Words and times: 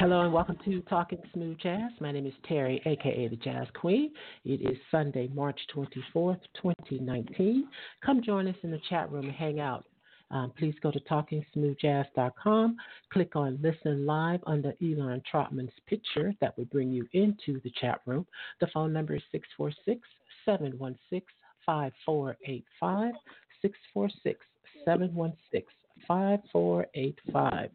Hello 0.00 0.20
and 0.20 0.32
welcome 0.32 0.56
to 0.64 0.80
Talking 0.82 1.18
Smooth 1.34 1.58
Jazz. 1.58 1.90
My 2.00 2.12
name 2.12 2.24
is 2.24 2.32
Terry, 2.46 2.80
aka 2.86 3.26
the 3.26 3.34
Jazz 3.34 3.66
Queen. 3.74 4.12
It 4.44 4.60
is 4.60 4.78
Sunday, 4.92 5.28
March 5.34 5.58
24th, 5.74 6.38
2019. 6.62 7.66
Come 8.06 8.22
join 8.22 8.46
us 8.46 8.54
in 8.62 8.70
the 8.70 8.80
chat 8.88 9.10
room 9.10 9.24
and 9.24 9.34
hang 9.34 9.58
out. 9.58 9.84
Um, 10.30 10.52
please 10.56 10.76
go 10.84 10.92
to 10.92 11.00
talkingsmoothjazz.com, 11.00 12.76
click 13.12 13.34
on 13.34 13.58
Listen 13.60 14.06
Live 14.06 14.38
under 14.46 14.72
Elan 14.80 15.20
Trotman's 15.34 15.72
picture. 15.88 16.32
That 16.40 16.56
will 16.56 16.66
bring 16.66 16.92
you 16.92 17.04
into 17.12 17.60
the 17.64 17.72
chat 17.80 18.00
room. 18.06 18.24
The 18.60 18.68
phone 18.72 18.92
number 18.92 19.16
is 19.16 19.22
646 19.32 20.06
716 20.44 21.22
5485. 21.66 23.14
646 23.62 24.46
716 24.84 25.77
5485. 26.08 27.70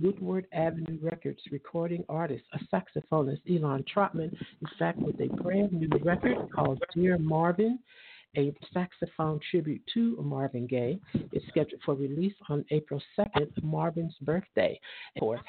Woodward 0.00 0.46
Avenue 0.52 0.98
Records 1.02 1.40
recording 1.50 2.04
artist, 2.08 2.44
a 2.54 2.58
saxophonist, 2.74 3.40
Elan 3.50 3.84
Trotman, 3.92 4.32
in 4.32 4.68
fact, 4.78 4.98
with 4.98 5.20
a 5.20 5.28
brand 5.42 5.72
new 5.72 5.90
record 6.02 6.36
called 6.54 6.82
Dear 6.94 7.18
Marvin, 7.18 7.78
a 8.38 8.54
saxophone 8.72 9.38
tribute 9.50 9.82
to 9.92 10.16
Marvin 10.22 10.66
Gaye. 10.66 10.98
It's 11.32 11.46
scheduled 11.48 11.82
for 11.84 11.94
release 11.94 12.32
on 12.48 12.64
April 12.70 13.02
2nd, 13.18 13.50
Marvin's 13.62 14.14
birthday. 14.22 14.80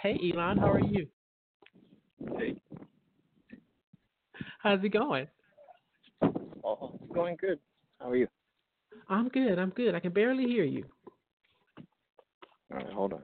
Hey, 0.01 0.19
Elan, 0.21 0.57
how 0.57 0.71
are 0.71 0.81
you? 0.81 1.07
Hey. 2.37 2.55
How's 4.59 4.83
it 4.83 4.89
going? 4.89 5.27
Oh, 6.65 6.99
it's 7.01 7.13
going 7.13 7.37
good. 7.39 7.59
How 7.99 8.09
are 8.09 8.15
you? 8.17 8.27
I'm 9.07 9.29
good. 9.29 9.59
I'm 9.59 9.69
good. 9.69 9.95
I 9.95 9.99
can 9.99 10.11
barely 10.11 10.45
hear 10.45 10.63
you. 10.63 10.83
All 12.73 12.79
right, 12.79 12.93
hold 12.93 13.13
on. 13.13 13.23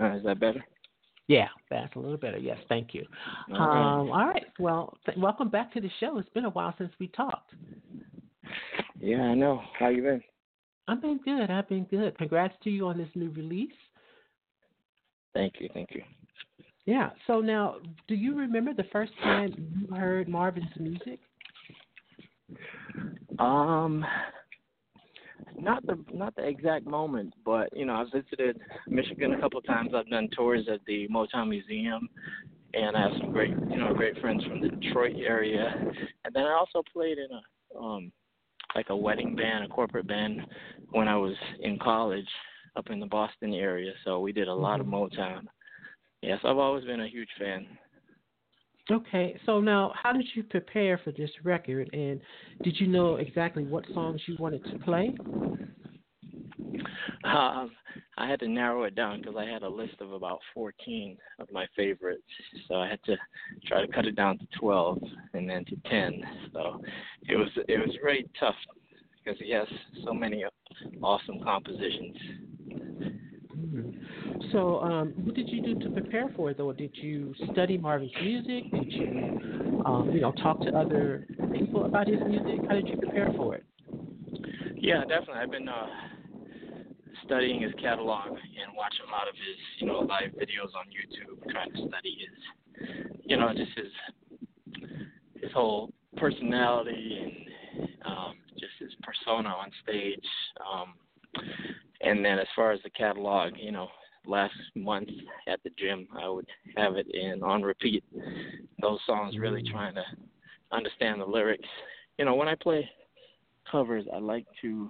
Uh, 0.00 0.16
is 0.16 0.24
that 0.24 0.40
better? 0.40 0.64
Yeah, 1.28 1.46
that's 1.70 1.94
a 1.94 1.98
little 1.98 2.16
better. 2.16 2.38
Yes, 2.38 2.58
thank 2.68 2.92
you. 2.92 3.04
All 3.52 3.56
Um, 3.56 4.10
all 4.10 4.26
right. 4.26 4.46
Well, 4.58 4.98
th- 5.06 5.16
welcome 5.16 5.48
back 5.48 5.72
to 5.74 5.80
the 5.80 5.90
show. 6.00 6.18
It's 6.18 6.28
been 6.30 6.44
a 6.44 6.50
while 6.50 6.74
since 6.76 6.92
we 6.98 7.08
talked. 7.08 7.54
Yeah, 8.98 9.22
I 9.22 9.34
know. 9.34 9.62
How 9.78 9.88
you 9.88 10.02
been? 10.02 10.22
I've 10.88 11.00
been 11.00 11.18
good. 11.24 11.50
I've 11.50 11.68
been 11.68 11.84
good. 11.84 12.18
Congrats 12.18 12.54
to 12.64 12.70
you 12.70 12.88
on 12.88 12.98
this 12.98 13.08
new 13.14 13.30
release. 13.30 13.72
Thank 15.34 15.54
you, 15.60 15.68
thank 15.72 15.90
you. 15.92 16.02
Yeah. 16.86 17.10
So 17.26 17.40
now, 17.40 17.76
do 18.08 18.14
you 18.14 18.36
remember 18.36 18.74
the 18.74 18.84
first 18.92 19.12
time 19.22 19.54
you 19.78 19.94
heard 19.94 20.28
Marvin's 20.28 20.66
music? 20.78 21.18
Um, 23.38 24.04
not 25.58 25.84
the 25.86 25.98
not 26.12 26.34
the 26.36 26.46
exact 26.46 26.86
moment, 26.86 27.32
but 27.44 27.68
you 27.76 27.86
know, 27.86 27.94
I've 27.94 28.12
visited 28.12 28.60
Michigan 28.86 29.32
a 29.32 29.40
couple 29.40 29.58
of 29.58 29.66
times. 29.66 29.92
I've 29.94 30.08
done 30.08 30.28
tours 30.36 30.68
at 30.72 30.80
the 30.86 31.08
Motown 31.08 31.48
Museum, 31.48 32.08
and 32.74 32.96
I 32.96 33.02
have 33.02 33.12
some 33.18 33.32
great 33.32 33.50
you 33.50 33.78
know 33.78 33.94
great 33.94 34.20
friends 34.20 34.44
from 34.44 34.60
the 34.60 34.68
Detroit 34.68 35.16
area. 35.16 35.74
And 36.24 36.34
then 36.34 36.44
I 36.44 36.52
also 36.52 36.82
played 36.92 37.18
in 37.18 37.28
a 37.30 37.78
um 37.78 38.12
like 38.74 38.90
a 38.90 38.96
wedding 38.96 39.36
band, 39.36 39.64
a 39.64 39.68
corporate 39.68 40.06
band, 40.06 40.40
when 40.90 41.08
I 41.08 41.16
was 41.16 41.34
in 41.60 41.78
college 41.78 42.28
up 42.76 42.90
in 42.90 43.00
the 43.00 43.06
Boston 43.06 43.54
area. 43.54 43.92
So 44.04 44.20
we 44.20 44.32
did 44.32 44.48
a 44.48 44.54
lot 44.54 44.80
of 44.80 44.86
Motown. 44.86 45.46
Yes, 46.24 46.38
I've 46.42 46.56
always 46.56 46.84
been 46.86 47.02
a 47.02 47.06
huge 47.06 47.28
fan. 47.38 47.66
Okay. 48.90 49.38
So 49.44 49.60
now, 49.60 49.92
how 49.94 50.12
did 50.12 50.26
you 50.34 50.42
prepare 50.42 50.98
for 51.04 51.12
this 51.12 51.30
record, 51.42 51.90
and 51.92 52.18
did 52.62 52.80
you 52.80 52.86
know 52.86 53.16
exactly 53.16 53.64
what 53.64 53.84
songs 53.92 54.22
you 54.26 54.34
wanted 54.38 54.64
to 54.64 54.78
play? 54.78 55.14
Um, 57.24 57.72
I 58.16 58.28
had 58.28 58.40
to 58.40 58.48
narrow 58.48 58.84
it 58.84 58.94
down 58.94 59.20
because 59.20 59.36
I 59.36 59.44
had 59.44 59.62
a 59.62 59.68
list 59.68 59.96
of 60.00 60.12
about 60.12 60.40
14 60.54 61.18
of 61.40 61.52
my 61.52 61.66
favorites. 61.76 62.22
So 62.68 62.76
I 62.76 62.88
had 62.88 63.02
to 63.04 63.16
try 63.66 63.84
to 63.84 63.92
cut 63.92 64.06
it 64.06 64.16
down 64.16 64.38
to 64.38 64.46
12 64.58 65.02
and 65.34 65.48
then 65.48 65.66
to 65.66 65.76
10. 65.90 66.22
So 66.54 66.82
it 67.28 67.36
was 67.36 67.48
it 67.68 67.78
was 67.78 67.94
very 68.02 68.26
tough 68.40 68.56
because 69.22 69.38
he 69.40 69.50
has 69.52 69.68
so 70.04 70.14
many 70.14 70.44
awesome 71.02 71.40
compositions. 71.42 72.16
So, 74.52 74.80
um, 74.80 75.12
what 75.24 75.34
did 75.34 75.48
you 75.48 75.60
do 75.60 75.74
to 75.76 75.90
prepare 75.90 76.30
for 76.36 76.50
it, 76.50 76.58
though? 76.58 76.72
Did 76.72 76.92
you 76.94 77.34
study 77.52 77.78
Marvin's 77.78 78.12
music? 78.22 78.70
Did 78.70 78.92
you, 78.92 79.40
um, 79.84 80.10
you 80.12 80.20
know, 80.20 80.32
talk 80.32 80.60
to 80.62 80.76
other 80.76 81.26
people 81.52 81.84
about 81.84 82.08
his 82.08 82.20
music? 82.26 82.60
How 82.68 82.74
did 82.74 82.88
you 82.88 82.96
prepare 82.96 83.32
for 83.36 83.54
it? 83.54 83.64
Yeah, 84.76 85.00
definitely. 85.00 85.34
I've 85.42 85.50
been 85.50 85.68
uh, 85.68 85.86
studying 87.24 87.60
his 87.60 87.72
catalog 87.80 88.28
and 88.28 88.76
watching 88.76 89.06
a 89.08 89.10
lot 89.10 89.28
of 89.28 89.34
his, 89.34 89.56
you 89.78 89.86
know, 89.86 90.00
live 90.00 90.30
videos 90.32 90.74
on 90.76 90.86
YouTube, 90.88 91.50
trying 91.50 91.70
to 91.72 91.88
study 91.88 92.18
his, 92.20 93.16
you 93.24 93.36
know, 93.36 93.52
just 93.54 93.70
his 93.76 93.86
his 95.40 95.52
whole 95.52 95.92
personality 96.16 97.18
and 97.22 97.88
um, 98.06 98.34
just 98.54 98.72
his 98.78 98.90
persona 99.02 99.48
on 99.48 99.70
stage. 99.82 100.24
Um, 100.60 100.94
and 102.00 102.24
then 102.24 102.38
as 102.38 102.46
far 102.54 102.72
as 102.72 102.80
the 102.82 102.90
catalog, 102.90 103.54
you 103.56 103.72
know, 103.72 103.88
last 104.26 104.54
month 104.74 105.08
at 105.48 105.62
the 105.62 105.70
gym, 105.78 106.06
I 106.16 106.28
would 106.28 106.46
have 106.76 106.96
it 106.96 107.06
in 107.14 107.42
on 107.42 107.62
repeat. 107.62 108.04
Those 108.80 109.00
songs, 109.06 109.38
really 109.38 109.62
mm. 109.62 109.70
trying 109.70 109.94
to 109.94 110.04
understand 110.72 111.20
the 111.20 111.26
lyrics. 111.26 111.68
You 112.18 112.24
know, 112.24 112.34
when 112.34 112.48
I 112.48 112.54
play 112.54 112.88
covers, 113.70 114.04
I 114.12 114.18
like 114.18 114.46
to 114.62 114.88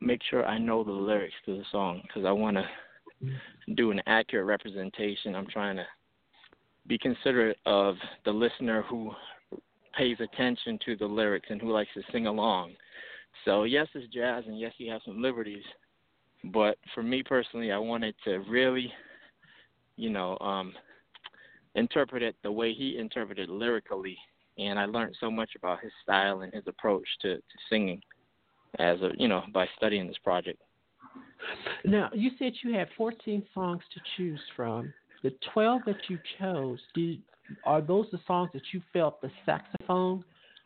make 0.00 0.20
sure 0.30 0.46
I 0.46 0.58
know 0.58 0.84
the 0.84 0.92
lyrics 0.92 1.34
to 1.46 1.56
the 1.56 1.64
song 1.70 2.02
because 2.06 2.24
I 2.24 2.32
want 2.32 2.56
to 2.56 2.64
do 3.74 3.90
an 3.90 4.00
accurate 4.06 4.46
representation. 4.46 5.34
I'm 5.34 5.46
trying 5.46 5.76
to 5.76 5.86
be 6.86 6.98
considerate 6.98 7.58
of 7.66 7.96
the 8.24 8.30
listener 8.30 8.82
who 8.88 9.12
pays 9.96 10.16
attention 10.20 10.78
to 10.86 10.96
the 10.96 11.06
lyrics 11.06 11.48
and 11.50 11.60
who 11.60 11.72
likes 11.72 11.90
to 11.94 12.02
sing 12.12 12.26
along. 12.26 12.72
So 13.44 13.64
yes, 13.64 13.86
it's 13.94 14.12
jazz, 14.12 14.44
and 14.46 14.58
yes, 14.58 14.72
you 14.78 14.90
have 14.90 15.02
some 15.04 15.20
liberties. 15.20 15.64
But 16.52 16.78
for 16.94 17.02
me 17.02 17.22
personally, 17.22 17.72
I 17.72 17.78
wanted 17.78 18.14
to 18.24 18.38
really, 18.48 18.92
you 19.96 20.10
know, 20.10 20.38
um, 20.40 20.72
interpret 21.74 22.22
it 22.22 22.36
the 22.42 22.52
way 22.52 22.72
he 22.72 22.98
interpreted 22.98 23.48
lyrically, 23.48 24.16
and 24.58 24.78
I 24.78 24.86
learned 24.86 25.16
so 25.20 25.30
much 25.30 25.50
about 25.56 25.80
his 25.80 25.92
style 26.02 26.40
and 26.40 26.52
his 26.52 26.64
approach 26.66 27.06
to, 27.22 27.36
to 27.36 27.42
singing, 27.68 28.00
as 28.78 29.00
a 29.00 29.10
you 29.16 29.28
know, 29.28 29.42
by 29.52 29.66
studying 29.76 30.06
this 30.06 30.18
project. 30.22 30.60
Now, 31.84 32.10
you 32.12 32.30
said 32.38 32.52
you 32.62 32.74
had 32.74 32.88
14 32.96 33.44
songs 33.54 33.82
to 33.94 34.00
choose 34.16 34.40
from. 34.56 34.92
The 35.22 35.32
12 35.52 35.82
that 35.86 35.96
you 36.08 36.18
chose, 36.38 36.78
did, 36.94 37.22
are 37.64 37.80
those 37.80 38.06
the 38.12 38.20
songs 38.26 38.50
that 38.54 38.62
you 38.72 38.82
felt 38.92 39.20
the 39.20 39.30
saxophone 39.46 40.24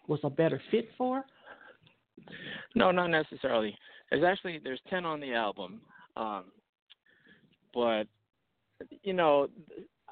was 0.08 0.20
a 0.24 0.30
better 0.30 0.60
fit 0.70 0.88
for? 0.98 1.24
No, 2.74 2.90
not 2.90 3.08
necessarily. 3.08 3.76
There's 4.12 4.24
actually 4.24 4.60
there's 4.62 4.80
ten 4.90 5.06
on 5.06 5.20
the 5.20 5.32
album, 5.32 5.80
um, 6.18 6.44
but 7.72 8.04
you 9.02 9.14
know, 9.14 9.48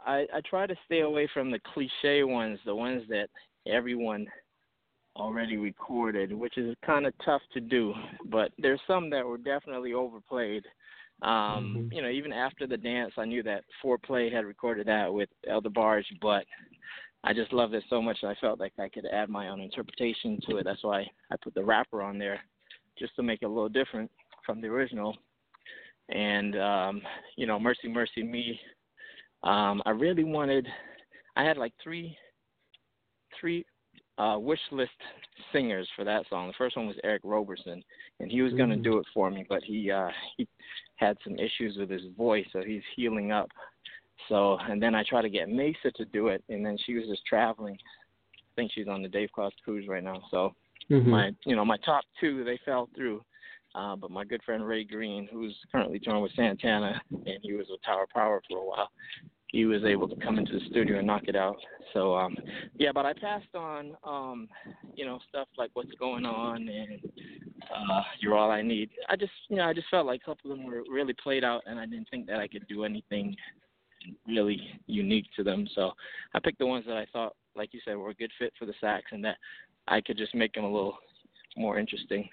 I 0.07 0.27
I 0.33 0.41
try 0.49 0.67
to 0.67 0.75
stay 0.87 1.01
away 1.01 1.29
from 1.35 1.51
the 1.51 1.61
cliche 1.75 2.25
ones, 2.25 2.59
the 2.65 2.75
ones 2.75 3.03
that 3.11 3.29
everyone 3.67 4.27
already 5.17 5.59
recorded, 5.59 6.33
which 6.33 6.57
is 6.57 6.75
kind 6.85 7.05
of 7.05 7.13
tough 7.23 7.43
to 7.53 7.61
do. 7.61 7.93
But 8.31 8.53
there's 8.57 8.81
some 8.87 9.11
that 9.11 9.27
were 9.27 9.37
definitely 9.37 9.93
overplayed. 9.93 10.65
Um, 11.21 11.91
You 11.93 12.01
know, 12.01 12.09
even 12.09 12.33
after 12.33 12.67
the 12.67 12.79
dance, 12.79 13.13
I 13.19 13.27
knew 13.27 13.43
that 13.43 13.65
Fourplay 13.85 14.33
had 14.33 14.47
recorded 14.47 14.87
that 14.87 15.13
with 15.13 15.29
El 15.47 15.61
DeBarge, 15.61 16.07
but 16.23 16.47
I 17.23 17.35
just 17.35 17.53
loved 17.53 17.75
it 17.75 17.85
so 17.91 18.01
much 18.01 18.25
I 18.25 18.35
felt 18.41 18.61
like 18.61 18.73
I 18.79 18.89
could 18.89 19.05
add 19.05 19.29
my 19.29 19.49
own 19.49 19.61
interpretation 19.61 20.41
to 20.49 20.57
it. 20.57 20.65
That's 20.65 20.83
why 20.83 21.07
I 21.31 21.37
put 21.43 21.53
the 21.53 21.63
rapper 21.63 22.01
on 22.01 22.19
there, 22.19 22.41
just 23.01 23.17
to 23.17 23.23
make 23.23 23.43
it 23.43 23.47
a 23.47 23.49
little 23.49 23.69
different 23.69 24.11
from 24.47 24.61
the 24.61 24.69
original. 24.69 25.17
And 26.11 26.57
um, 26.61 27.03
you 27.37 27.47
know, 27.47 27.59
Mercy 27.59 27.89
Mercy 27.89 28.23
Me, 28.23 28.61
um, 29.43 29.83
I 29.87 29.91
really 29.91 30.25
wanted. 30.25 30.69
I 31.37 31.45
had 31.45 31.57
like 31.57 31.73
three, 31.83 32.17
three 33.41 33.65
uh, 34.19 34.37
wish 34.39 34.61
list 34.71 34.91
singers 35.53 35.89
for 35.97 36.05
that 36.05 36.25
song. 36.29 36.49
The 36.49 36.55
first 36.59 36.77
one 36.77 36.87
was 36.87 36.97
Eric 37.05 37.23
Roberson, 37.25 37.83
and 38.19 38.31
he 38.31 38.43
was 38.43 38.53
going 38.53 38.71
to 38.71 38.77
Mm. 38.77 38.85
do 38.85 38.99
it 38.99 39.07
for 39.15 39.31
me, 39.31 39.47
but 39.49 39.63
he 39.63 39.91
uh, 39.91 40.11
he 40.37 40.47
had 40.97 41.17
some 41.25 41.39
issues 41.39 41.77
with 41.79 41.91
his 41.91 42.03
voice, 42.17 42.47
so 42.53 42.63
he's 42.63 42.83
healing 42.97 43.33
up. 43.33 43.49
So, 44.29 44.59
and 44.59 44.83
then 44.83 44.95
I 44.95 45.03
tried 45.05 45.23
to 45.23 45.31
get 45.31 45.49
Maysa 45.49 45.93
to 45.95 46.05
do 46.07 46.29
it, 46.29 46.45
and 46.49 46.65
then 46.65 46.77
she 46.85 46.95
was 46.95 47.07
just 47.07 47.25
traveling. 47.25 47.79
I 48.37 48.55
think 48.55 48.73
she's 48.73 48.89
on 48.89 49.01
the 49.03 49.09
Dave 49.09 49.31
Koz 49.35 49.53
cruise 49.65 49.89
right 49.89 50.05
now. 50.05 50.21
So 50.31 50.55
Mhm. 50.91 51.07
my, 51.07 51.31
you 51.47 51.55
know, 51.57 51.65
my 51.65 51.77
top 51.79 52.05
two 52.21 52.45
they 52.45 52.59
fell 52.59 52.89
through. 52.95 53.25
Uh, 53.75 53.95
but 53.95 54.11
my 54.11 54.25
good 54.25 54.43
friend 54.43 54.67
Ray 54.67 54.83
Greene, 54.83 55.29
who's 55.33 55.57
currently 55.71 56.01
touring 56.01 56.23
with 56.23 56.33
Santana, 56.33 57.01
and 57.13 57.39
he 57.43 57.53
was 57.53 57.69
with 57.71 57.81
Tower 57.83 58.07
Power 58.13 58.43
for 58.49 58.59
a 58.59 58.65
while, 58.65 58.91
he 59.47 59.65
was 59.65 59.85
able 59.85 60.09
to 60.09 60.17
come 60.17 60.39
into 60.39 60.59
the 60.59 60.65
studio 60.71 60.99
and 60.99 61.07
knock 61.07 61.23
it 61.29 61.37
out. 61.37 61.57
So 61.93 62.17
um 62.17 62.37
yeah, 62.77 62.91
but 62.93 63.07
I 63.07 63.13
passed 63.13 63.55
on 63.55 63.97
um, 64.03 64.49
you 64.95 65.05
know, 65.05 65.21
stuff 65.29 65.47
like 65.57 65.71
what's 65.75 65.93
going 66.01 66.25
on 66.25 66.69
and 66.69 67.01
uh 67.73 68.03
You're 68.19 68.37
All 68.37 68.51
I 68.51 68.63
Need. 68.63 68.91
I 69.09 69.15
just 69.15 69.33
you 69.49 69.57
know, 69.57 69.67
I 69.67 69.73
just 69.73 69.89
felt 69.89 70.07
like 70.07 70.23
a 70.23 70.27
couple 70.27 70.51
of 70.51 70.59
them 70.59 70.67
were 70.67 70.83
really 70.91 71.15
played 71.23 71.45
out 71.45 71.63
and 71.67 71.79
I 71.79 71.87
didn't 71.87 72.09
think 72.11 72.27
that 72.27 72.41
I 72.41 72.49
could 72.49 72.67
do 72.67 72.83
anything 72.85 73.37
really 74.27 74.81
unique 74.87 75.27
to 75.37 75.45
them. 75.45 75.69
So 75.75 75.93
I 76.35 76.41
picked 76.41 76.59
the 76.59 76.67
ones 76.67 76.87
that 76.87 76.97
I 76.97 77.07
thought, 77.13 77.37
like 77.55 77.73
you 77.73 77.81
said, 77.85 77.97
were 77.97 78.11
a 78.11 78.15
good 78.15 78.33
fit 78.39 78.53
for 78.59 78.67
the 78.67 78.75
sax 78.81 79.05
and 79.13 79.25
that 79.25 79.37
I 79.91 80.01
could 80.01 80.17
just 80.17 80.35
make 80.35 80.55
them 80.55 80.65
a 80.65 80.71
little 80.73 80.97
more 81.57 81.79
interesting. 81.79 82.29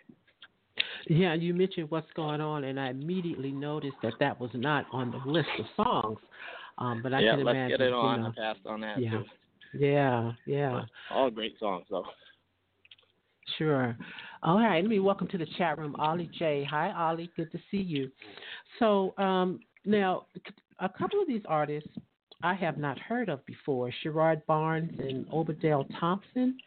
Yeah, 1.08 1.34
you 1.34 1.54
mentioned 1.54 1.90
what's 1.90 2.12
going 2.16 2.40
on, 2.40 2.66
and 2.66 2.80
I 2.80 2.90
immediately 2.90 3.52
noticed 3.52 3.98
that 4.04 4.14
that 4.20 4.40
was 4.40 4.52
not 4.54 4.86
on 4.92 5.12
the 5.12 5.30
list 5.30 5.50
of 5.60 5.66
songs. 5.76 6.20
Um, 6.78 7.02
but 7.02 7.14
I 7.14 7.22
yeah, 7.22 7.32
can 7.36 7.44
let's 7.44 7.56
imagine. 7.56 7.78
get 7.78 7.82
it 7.88 7.90
you 7.90 7.96
on. 7.96 8.22
know, 8.22 8.28
I 8.28 8.40
passed 8.40 8.66
on 8.68 8.82
that 8.82 9.02
Yeah. 9.02 9.12
too. 9.12 9.26
yeah, 9.74 10.32
yeah, 10.46 10.84
all 11.12 11.32
great 11.32 11.58
songs 11.60 11.86
though. 11.90 12.06
sure. 13.58 13.98
All 14.44 14.60
right, 14.60 14.82
let 14.84 14.90
me 14.90 15.00
welcome 15.00 15.28
to 15.30 15.38
the 15.38 15.48
chat 15.58 15.80
room, 15.80 15.96
Ollie 15.98 16.30
J. 16.38 16.64
Hi, 16.70 16.92
Ollie. 16.92 17.32
Good 17.36 17.52
to 17.52 17.60
see 17.72 17.78
you. 17.82 18.12
So 18.78 19.16
um, 19.18 19.60
now, 19.86 20.28
a 20.80 20.88
couple 20.90 21.20
of 21.20 21.28
these 21.28 21.42
artists 21.48 21.90
I 22.44 22.54
have 22.54 22.78
not 22.78 23.00
heard 23.00 23.30
of 23.30 23.44
before: 23.48 23.92
Sherrod 24.04 24.46
Barnes 24.46 24.94
and 25.00 25.26
Obadele 25.30 25.88
Thompson, 26.00 26.58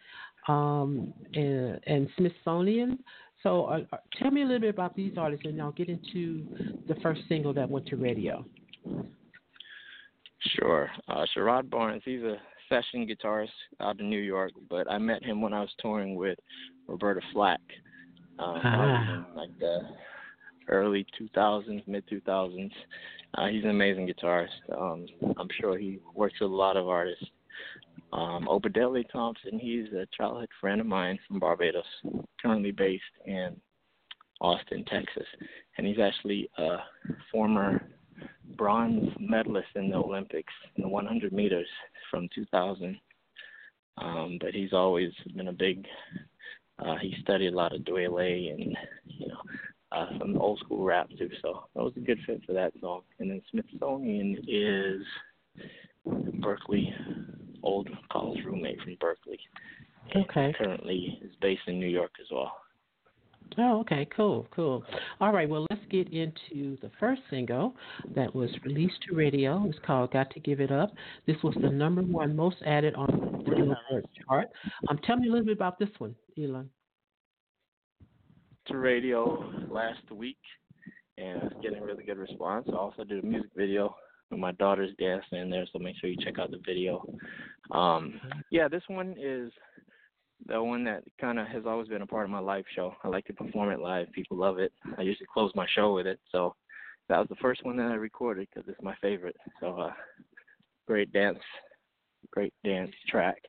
um, 0.50 1.12
and, 1.34 1.80
and 1.86 2.08
Smithsonian. 2.16 2.98
So, 3.42 3.50
uh, 3.66 3.80
uh, 3.92 3.96
tell 4.18 4.30
me 4.30 4.42
a 4.42 4.44
little 4.44 4.60
bit 4.60 4.74
about 4.78 4.94
these 4.94 5.14
artists, 5.16 5.46
and 5.46 5.60
I'll 5.62 5.72
get 5.72 5.88
into 5.88 6.22
the 6.88 6.94
first 7.02 7.22
single 7.28 7.52
that 7.54 7.68
went 7.74 7.86
to 7.86 7.96
radio. 7.96 8.44
Sure. 10.56 10.90
Uh 11.08 11.24
Sherrod 11.36 11.68
Barnes, 11.68 12.02
he's 12.04 12.22
a 12.22 12.36
session 12.68 13.06
guitarist 13.06 13.48
out 13.80 14.00
of 14.00 14.06
New 14.06 14.20
York, 14.20 14.52
but 14.70 14.90
I 14.90 14.96
met 14.98 15.22
him 15.22 15.42
when 15.42 15.52
I 15.52 15.60
was 15.60 15.70
touring 15.82 16.14
with 16.16 16.38
Roberta 16.86 17.20
Flack. 17.32 17.60
Um, 18.38 18.60
Ah. 18.64 19.26
like 19.36 19.50
the 19.58 19.80
early 20.68 21.04
2000s, 21.18 21.82
mid 21.86 22.04
2000s. 22.08 22.72
Uh, 23.34 23.46
he's 23.48 23.64
an 23.64 23.70
amazing 23.70 24.08
guitarist. 24.08 24.48
Um, 24.76 25.06
I'm 25.38 25.48
sure 25.60 25.76
he 25.76 25.98
works 26.14 26.40
with 26.40 26.50
a 26.50 26.54
lot 26.54 26.76
of 26.76 26.88
artists. 26.88 27.24
Um, 28.12 28.48
Obadele 28.50 29.04
Thompson, 29.10 29.58
he's 29.58 29.92
a 29.92 30.06
childhood 30.16 30.48
friend 30.60 30.80
of 30.80 30.86
mine 30.86 31.18
from 31.26 31.38
Barbados, 31.38 31.84
currently 32.42 32.72
based 32.72 33.02
in 33.24 33.56
Austin, 34.40 34.84
Texas, 34.86 35.26
and 35.76 35.86
he's 35.86 36.00
actually 36.00 36.50
a 36.58 36.78
former 37.30 37.86
bronze 38.56 39.10
medalist 39.20 39.68
in 39.76 39.90
the 39.90 39.96
Olympics 39.96 40.52
in 40.76 40.82
the 40.82 40.88
100 40.88 41.32
meters 41.32 41.68
from 42.10 42.28
2000. 42.34 42.98
Um, 43.98 44.38
but 44.40 44.54
he's 44.54 44.72
always 44.72 45.12
been 45.36 45.48
a 45.48 45.52
big. 45.52 45.86
Uh, 46.78 46.96
he 47.00 47.14
studied 47.20 47.52
a 47.52 47.56
lot 47.56 47.74
of 47.74 47.82
Dwele 47.82 48.52
and 48.54 48.76
you 49.06 49.28
know 49.28 49.40
uh, 49.92 50.06
some 50.18 50.38
old 50.38 50.58
school 50.60 50.84
rap 50.84 51.10
too. 51.18 51.28
So 51.42 51.64
that 51.74 51.82
was 51.82 51.92
a 51.96 52.00
good 52.00 52.18
fit 52.26 52.42
for 52.46 52.54
that 52.54 52.72
song. 52.80 53.02
And 53.18 53.30
then 53.30 53.42
Smithsonian 53.50 54.38
is 54.48 55.02
Berklee, 56.06 56.92
old 57.62 57.88
college 58.10 58.44
roommate 58.44 58.80
from 58.82 58.96
Berklee. 58.96 59.38
and 60.14 60.24
Okay. 60.24 60.54
Currently 60.58 61.20
is 61.22 61.32
based 61.40 61.62
in 61.66 61.78
New 61.78 61.88
York 61.88 62.12
as 62.20 62.26
well. 62.30 62.52
Oh, 63.58 63.80
okay, 63.80 64.06
cool, 64.16 64.46
cool. 64.54 64.84
All 65.20 65.32
right, 65.32 65.48
well, 65.48 65.66
let's 65.70 65.82
get 65.90 66.12
into 66.12 66.76
the 66.80 66.90
first 67.00 67.20
single 67.30 67.74
that 68.14 68.32
was 68.34 68.48
released 68.64 69.02
to 69.08 69.14
radio. 69.16 69.64
It's 69.68 69.78
called 69.84 70.12
"Got 70.12 70.30
to 70.32 70.40
Give 70.40 70.60
It 70.60 70.70
Up." 70.70 70.92
This 71.26 71.36
was 71.42 71.54
the 71.60 71.68
number 71.68 72.02
one 72.02 72.36
most 72.36 72.56
added 72.64 72.94
on 72.94 73.06
the 73.44 73.50
Billboard 73.50 74.06
chart. 74.26 74.48
Um, 74.88 74.98
tell 75.04 75.16
me 75.16 75.28
a 75.28 75.30
little 75.32 75.46
bit 75.46 75.56
about 75.56 75.78
this 75.80 75.88
one, 75.98 76.14
Elan. 76.38 76.70
to 78.66 78.76
radio 78.78 79.52
last 79.68 80.08
week, 80.12 80.38
and 81.18 81.42
it's 81.42 81.60
getting 81.60 81.82
really 81.82 82.04
good 82.04 82.18
response. 82.18 82.68
I 82.72 82.76
also 82.76 83.02
did 83.04 83.24
a 83.24 83.26
music 83.26 83.50
video 83.56 83.86
with 83.86 83.94
my 84.38 84.52
daughter's 84.52 84.94
dancing 84.98 85.38
in 85.38 85.50
there, 85.50 85.66
so 85.72 85.78
make 85.78 85.96
sure 85.96 86.10
you 86.10 86.16
check 86.22 86.38
out 86.38 86.50
the 86.50 86.60
video. 86.64 87.04
Um, 87.70 88.20
yeah, 88.50 88.68
this 88.68 88.82
one 88.88 89.14
is 89.18 89.52
the 90.46 90.62
one 90.62 90.84
that 90.84 91.02
kind 91.20 91.38
of 91.38 91.46
has 91.48 91.64
always 91.66 91.88
been 91.88 92.02
a 92.02 92.06
part 92.06 92.24
of 92.24 92.30
my 92.30 92.38
live 92.38 92.64
show. 92.74 92.94
I 93.04 93.08
like 93.08 93.26
to 93.26 93.32
perform 93.32 93.70
it 93.70 93.80
live. 93.80 94.10
People 94.12 94.36
love 94.36 94.58
it. 94.58 94.72
I 94.96 95.02
usually 95.02 95.26
close 95.32 95.52
my 95.54 95.66
show 95.74 95.94
with 95.94 96.06
it, 96.06 96.20
so 96.32 96.54
that 97.08 97.18
was 97.18 97.28
the 97.28 97.36
first 97.36 97.64
one 97.64 97.76
that 97.76 97.90
I 97.90 97.94
recorded 97.94 98.48
because 98.52 98.68
it's 98.68 98.82
my 98.82 98.94
favorite. 99.02 99.36
So, 99.60 99.78
uh, 99.78 99.92
great 100.86 101.12
dance, 101.12 101.38
great 102.32 102.54
dance 102.64 102.92
track. 103.08 103.42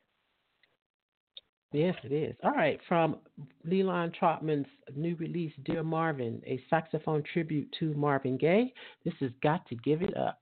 Yes, 1.72 1.94
it 2.04 2.12
is. 2.12 2.36
All 2.44 2.50
right, 2.50 2.78
from 2.86 3.16
Leland 3.64 4.14
Trotman's 4.20 4.68
new 4.94 5.16
release, 5.16 5.54
"Dear 5.62 5.82
Marvin," 5.82 6.42
a 6.46 6.62
saxophone 6.68 7.22
tribute 7.22 7.72
to 7.78 7.94
Marvin 7.94 8.36
Gaye. 8.36 8.74
This 9.04 9.14
has 9.20 9.32
got 9.42 9.66
to 9.68 9.76
give 9.76 10.02
it 10.02 10.14
up. 10.14 10.41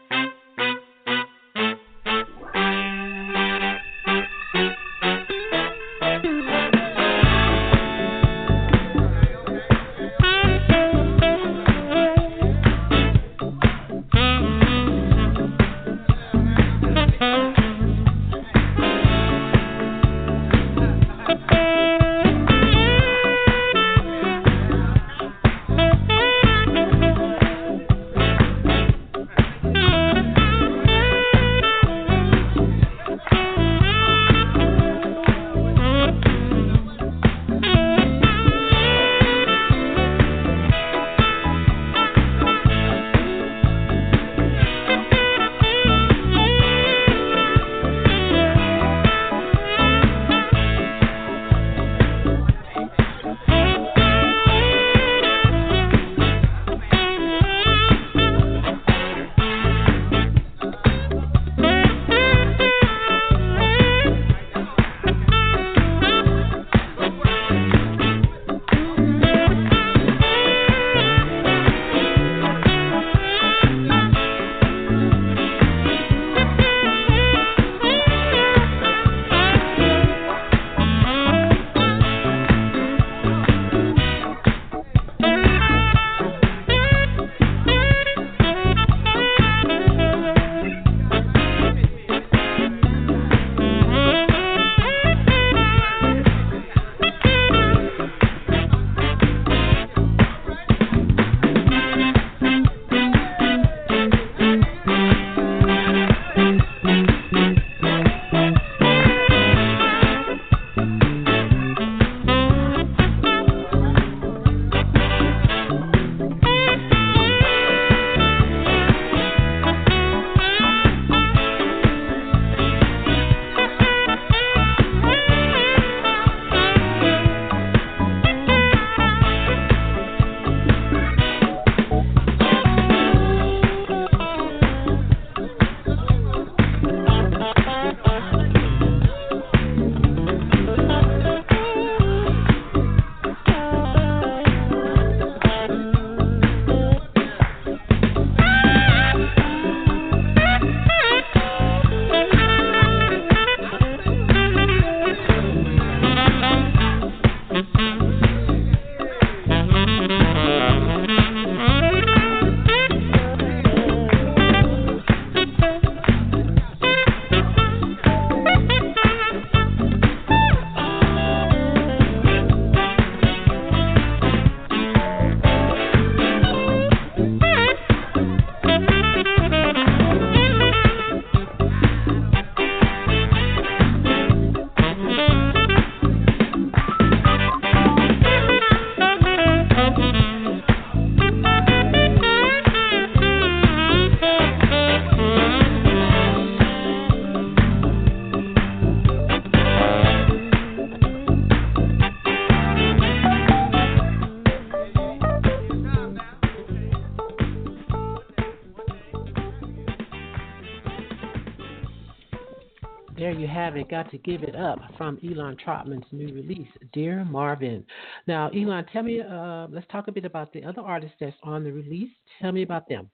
got 213.91 214.09
to 214.09 214.17
give 214.17 214.41
it 214.41 214.55
up 214.55 214.79
from 214.97 215.19
Elan 215.21 215.57
Trotman's 215.63 216.05
new 216.13 216.33
release, 216.33 216.69
Dear 216.93 217.25
Marvin. 217.25 217.85
Now, 218.25 218.49
Elan, 218.55 218.85
tell 218.91 219.03
me, 219.03 219.21
uh, 219.21 219.67
let's 219.69 219.85
talk 219.91 220.07
a 220.07 220.11
bit 220.11 220.23
about 220.23 220.51
the 220.53 220.63
other 220.63 220.81
artists 220.81 221.17
that's 221.19 221.35
on 221.43 221.65
the 221.65 221.71
release. 221.71 222.09
Tell 222.41 222.53
me 222.53 222.63
about 222.63 222.87
them. 222.87 223.11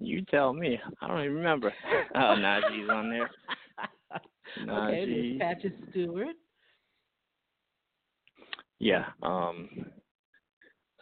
You 0.00 0.22
tell 0.24 0.52
me. 0.52 0.78
I 1.00 1.06
don't 1.06 1.20
even 1.20 1.36
remember. 1.36 1.72
Oh, 2.14 2.34
Najee's 2.38 2.90
on 2.90 3.08
there. 3.08 3.30
Najee. 4.66 5.36
Okay, 5.36 5.38
Patches 5.38 5.72
Stewart. 5.90 6.34
Yeah. 8.78 9.04
Um. 9.22 9.68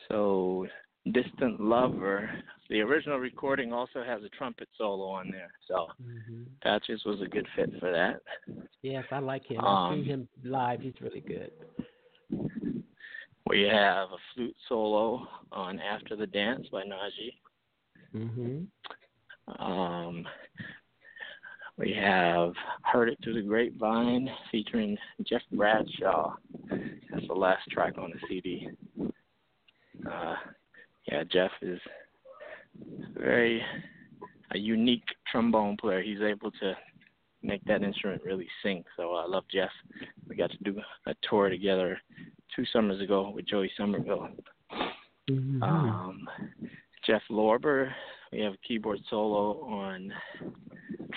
So, 0.08 0.66
Distant 1.12 1.60
Lover. 1.60 2.30
The 2.70 2.80
original 2.80 3.18
recording 3.18 3.72
also 3.72 4.02
has 4.02 4.22
a 4.22 4.28
trumpet 4.30 4.68
solo 4.78 5.06
on 5.06 5.30
there, 5.30 5.50
so 5.68 5.88
mm-hmm. 6.02 6.44
Patches 6.62 7.02
was 7.04 7.20
a 7.20 7.28
good 7.28 7.46
fit 7.54 7.70
for 7.78 7.92
that. 7.92 8.22
Yes, 8.80 9.04
I 9.10 9.18
like 9.18 9.46
him. 9.46 9.60
I've 9.60 9.92
seen 9.92 10.00
um, 10.00 10.04
him 10.04 10.28
live. 10.44 10.80
He's 10.80 10.94
really 11.00 11.20
good. 11.20 11.50
We 13.46 13.62
have 13.62 14.08
a 14.08 14.16
flute 14.34 14.56
solo 14.66 15.28
on 15.52 15.78
After 15.78 16.16
the 16.16 16.26
Dance 16.26 16.66
by 16.72 16.84
Najee. 16.84 17.34
Mm-hmm. 18.16 19.62
Um, 19.62 20.26
we 21.76 21.92
have 22.00 22.54
Heard 22.82 23.10
It 23.10 23.18
Through 23.22 23.34
the 23.34 23.46
Grapevine 23.46 24.30
featuring 24.50 24.96
Jeff 25.28 25.42
Bradshaw. 25.52 26.34
That's 26.70 27.26
the 27.26 27.34
last 27.34 27.68
track 27.70 27.98
on 27.98 28.10
the 28.10 28.26
CD. 28.28 28.68
Uh, 30.10 30.36
yeah, 31.08 31.24
Jeff 31.30 31.50
is 31.60 31.80
very 33.16 33.62
a 34.52 34.58
unique 34.58 35.04
trombone 35.30 35.76
player. 35.76 36.02
He's 36.02 36.20
able 36.20 36.50
to 36.52 36.74
make 37.42 37.64
that 37.64 37.82
instrument 37.82 38.22
really 38.24 38.48
sing. 38.62 38.84
So 38.96 39.14
I 39.14 39.26
love 39.26 39.44
Jeff. 39.52 39.70
We 40.28 40.36
got 40.36 40.50
to 40.50 40.56
do 40.64 40.80
a 41.06 41.14
tour 41.28 41.48
together 41.48 41.98
two 42.54 42.64
summers 42.72 43.00
ago 43.00 43.30
with 43.34 43.46
Joey 43.46 43.70
Sommerville. 43.78 44.30
Mm-hmm. 45.30 45.62
Um, 45.62 46.28
Jeff 47.06 47.22
Lorber, 47.30 47.90
we 48.32 48.40
have 48.40 48.54
a 48.54 48.66
keyboard 48.66 49.00
solo 49.10 49.62
on 49.64 50.12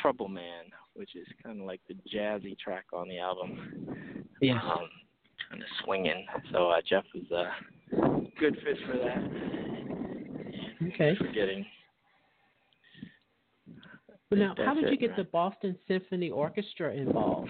Trouble 0.01 0.27
Man, 0.27 0.65
which 0.95 1.15
is 1.15 1.27
kind 1.43 1.61
of 1.61 1.65
like 1.65 1.81
the 1.87 1.95
jazzy 2.13 2.57
track 2.57 2.85
on 2.93 3.07
the 3.07 3.19
album. 3.19 4.25
Yeah. 4.41 4.59
Um, 4.61 4.89
kind 5.49 5.61
of 5.61 5.67
swinging. 5.83 6.25
So 6.51 6.69
uh, 6.69 6.81
Jeff 6.87 7.05
is 7.15 7.29
a 7.31 7.51
good 8.39 8.57
fit 8.63 8.77
for 8.85 8.97
that. 8.97 9.56
Okay. 10.81 11.15
Forgetting. 11.17 11.65
But 14.29 14.39
now, 14.39 14.55
how 14.57 14.73
did 14.73 14.89
you 14.89 14.97
get 14.97 15.15
the 15.15 15.23
Boston 15.23 15.77
Symphony 15.87 16.29
Orchestra 16.29 16.93
involved? 16.93 17.49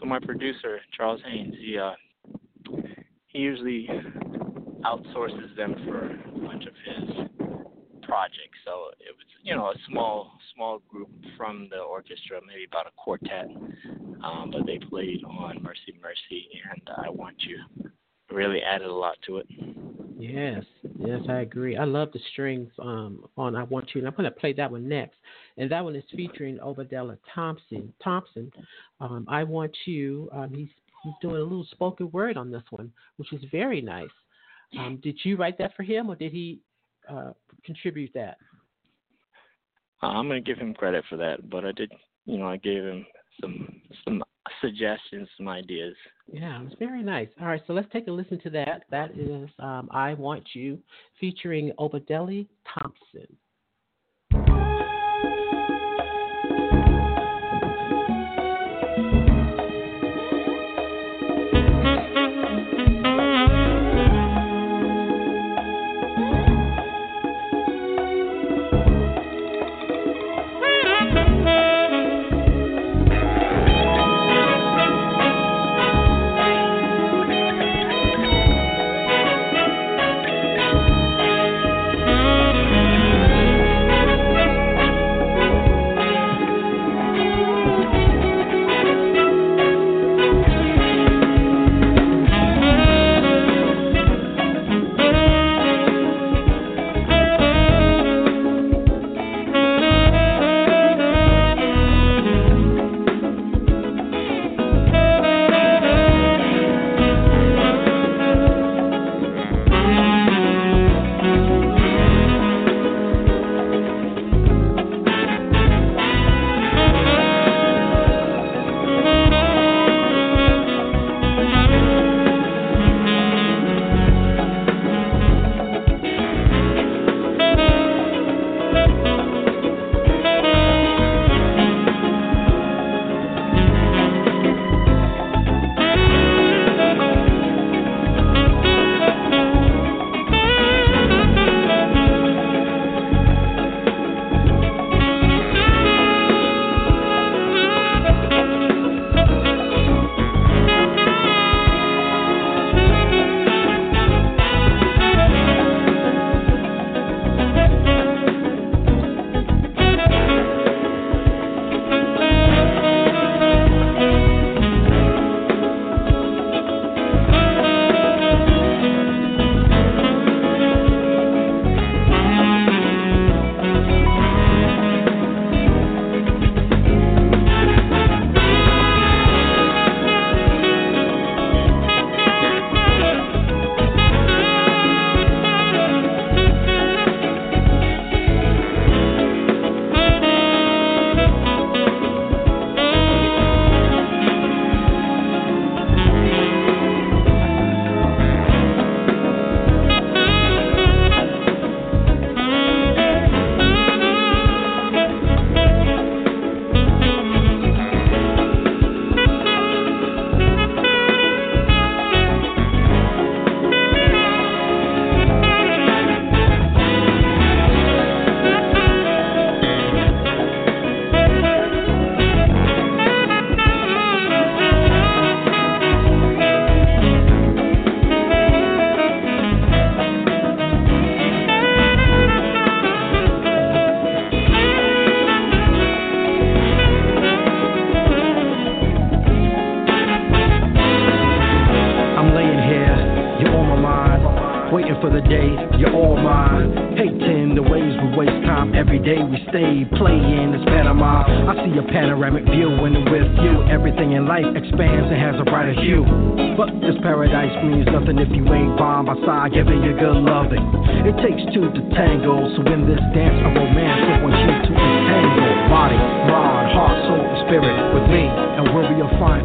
So 0.00 0.06
my 0.06 0.18
producer 0.18 0.80
Charles 0.96 1.20
Haynes, 1.24 1.54
he 1.60 1.78
uh, 1.78 1.92
he 3.28 3.38
usually 3.38 3.88
outsources 4.84 5.56
them 5.56 5.76
for 5.86 6.10
a 6.10 6.46
bunch 6.46 6.64
of 6.66 6.74
his 6.84 7.10
projects. 8.02 8.58
So 8.64 8.90
it 9.00 9.14
was, 9.16 9.26
you 9.42 9.54
know, 9.54 9.66
a 9.66 9.74
small 9.88 10.32
small 10.54 10.80
group 10.88 11.10
from 11.36 11.68
the 11.70 11.78
orchestra, 11.78 12.40
maybe 12.46 12.64
about 12.64 12.86
a 12.86 12.90
quartet. 12.96 13.46
Um, 14.24 14.50
but 14.50 14.66
they 14.66 14.78
played 14.78 15.22
on 15.24 15.62
Mercy 15.62 15.94
Mercy 16.02 16.48
and 16.72 16.82
I 16.96 17.10
Want 17.10 17.36
You. 17.40 17.58
Really 18.30 18.62
added 18.62 18.88
a 18.88 18.92
lot 18.92 19.16
to 19.26 19.38
it. 19.38 19.46
Yes, 20.18 20.64
yes, 20.98 21.20
I 21.28 21.40
agree. 21.40 21.76
I 21.76 21.84
love 21.84 22.10
the 22.12 22.20
strings 22.32 22.70
um, 22.78 23.24
on 23.36 23.56
"I 23.56 23.62
Want 23.64 23.90
You," 23.94 24.00
and 24.00 24.08
I'm 24.08 24.14
going 24.14 24.24
to 24.24 24.30
play 24.30 24.52
that 24.54 24.70
one 24.70 24.88
next. 24.88 25.16
And 25.56 25.70
that 25.70 25.84
one 25.84 25.96
is 25.96 26.04
featuring 26.14 26.58
Obadele 26.58 27.16
Thompson. 27.34 27.92
Thompson, 28.02 28.50
um, 29.00 29.26
"I 29.28 29.44
Want 29.44 29.76
You." 29.86 30.28
Um, 30.32 30.52
he's 30.54 30.68
he's 31.02 31.14
doing 31.20 31.36
a 31.36 31.42
little 31.42 31.66
spoken 31.70 32.10
word 32.10 32.36
on 32.36 32.50
this 32.50 32.62
one, 32.70 32.92
which 33.16 33.32
is 33.32 33.42
very 33.52 33.80
nice. 33.80 34.08
Um, 34.78 34.98
did 35.02 35.18
you 35.22 35.36
write 35.36 35.58
that 35.58 35.76
for 35.76 35.84
him, 35.84 36.10
or 36.10 36.16
did 36.16 36.32
he 36.32 36.60
uh, 37.08 37.32
contribute 37.64 38.10
that? 38.14 38.38
Uh, 40.02 40.06
I'm 40.06 40.26
going 40.26 40.42
to 40.42 40.50
give 40.50 40.58
him 40.58 40.74
credit 40.74 41.04
for 41.08 41.16
that, 41.16 41.48
but 41.48 41.64
I 41.64 41.72
did, 41.72 41.92
you 42.24 42.38
know, 42.38 42.48
I 42.48 42.56
gave 42.56 42.82
him 42.82 43.06
some 43.40 43.80
some 44.04 44.23
suggestions, 44.64 45.28
some 45.36 45.48
ideas. 45.48 45.94
Yeah, 46.32 46.62
it's 46.64 46.74
very 46.78 47.02
nice. 47.02 47.28
All 47.40 47.46
right, 47.46 47.62
so 47.66 47.72
let's 47.72 47.90
take 47.92 48.08
a 48.08 48.10
listen 48.10 48.40
to 48.40 48.50
that. 48.50 48.84
That 48.90 49.10
is 49.12 49.48
um, 49.58 49.88
"I 49.90 50.14
Want 50.14 50.44
You" 50.54 50.78
featuring 51.20 51.72
Obadele 51.78 52.46
Thompson. 52.72 53.36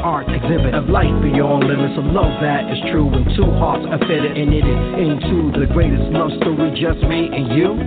Art 0.10 0.28
exhibit 0.28 0.74
of 0.74 0.90
life 0.90 1.14
beyond 1.22 1.70
limits 1.70 1.94
of 1.96 2.04
love 2.06 2.42
that 2.42 2.66
is 2.72 2.80
true 2.90 3.06
when 3.06 3.24
two 3.38 3.46
hearts 3.62 3.86
are 3.86 4.00
fitted 4.00 4.36
and 4.36 4.50
knitted 4.50 4.80
into 4.98 5.54
the 5.54 5.68
greatest 5.72 6.02
love 6.10 6.32
story, 6.42 6.72
just 6.74 6.98
me 7.06 7.30
and 7.30 7.54
you. 7.54 7.78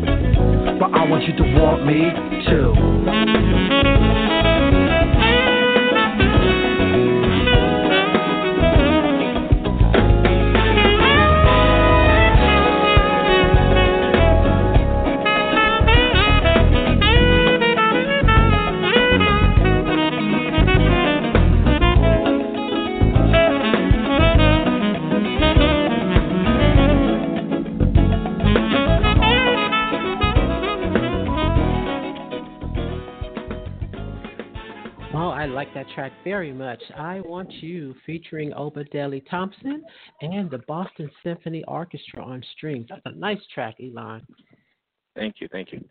But 0.79 0.95
I 0.95 1.03
want 1.11 1.27
you 1.27 1.35
to 1.35 1.43
want 1.59 1.85
me 1.85 2.15
too. 2.47 4.42
Very 36.33 36.55
much. 36.55 36.83
I 36.97 37.21
Want 37.21 37.53
You 37.61 37.95
featuring 38.07 38.53
Obadele 38.53 39.23
Thompson 39.29 39.85
and 40.23 40.51
the 40.51 40.63
Boston 40.67 41.11
Symphony 41.23 41.63
Orchestra 41.69 42.25
on 42.25 42.43
strings. 42.57 42.87
That's 42.89 43.03
a 43.05 43.13
nice 43.13 43.43
track, 43.53 43.75
Elan. 43.79 44.27
Thank 45.15 45.43
you, 45.43 45.49
thank 45.53 45.73
you. 45.73 45.85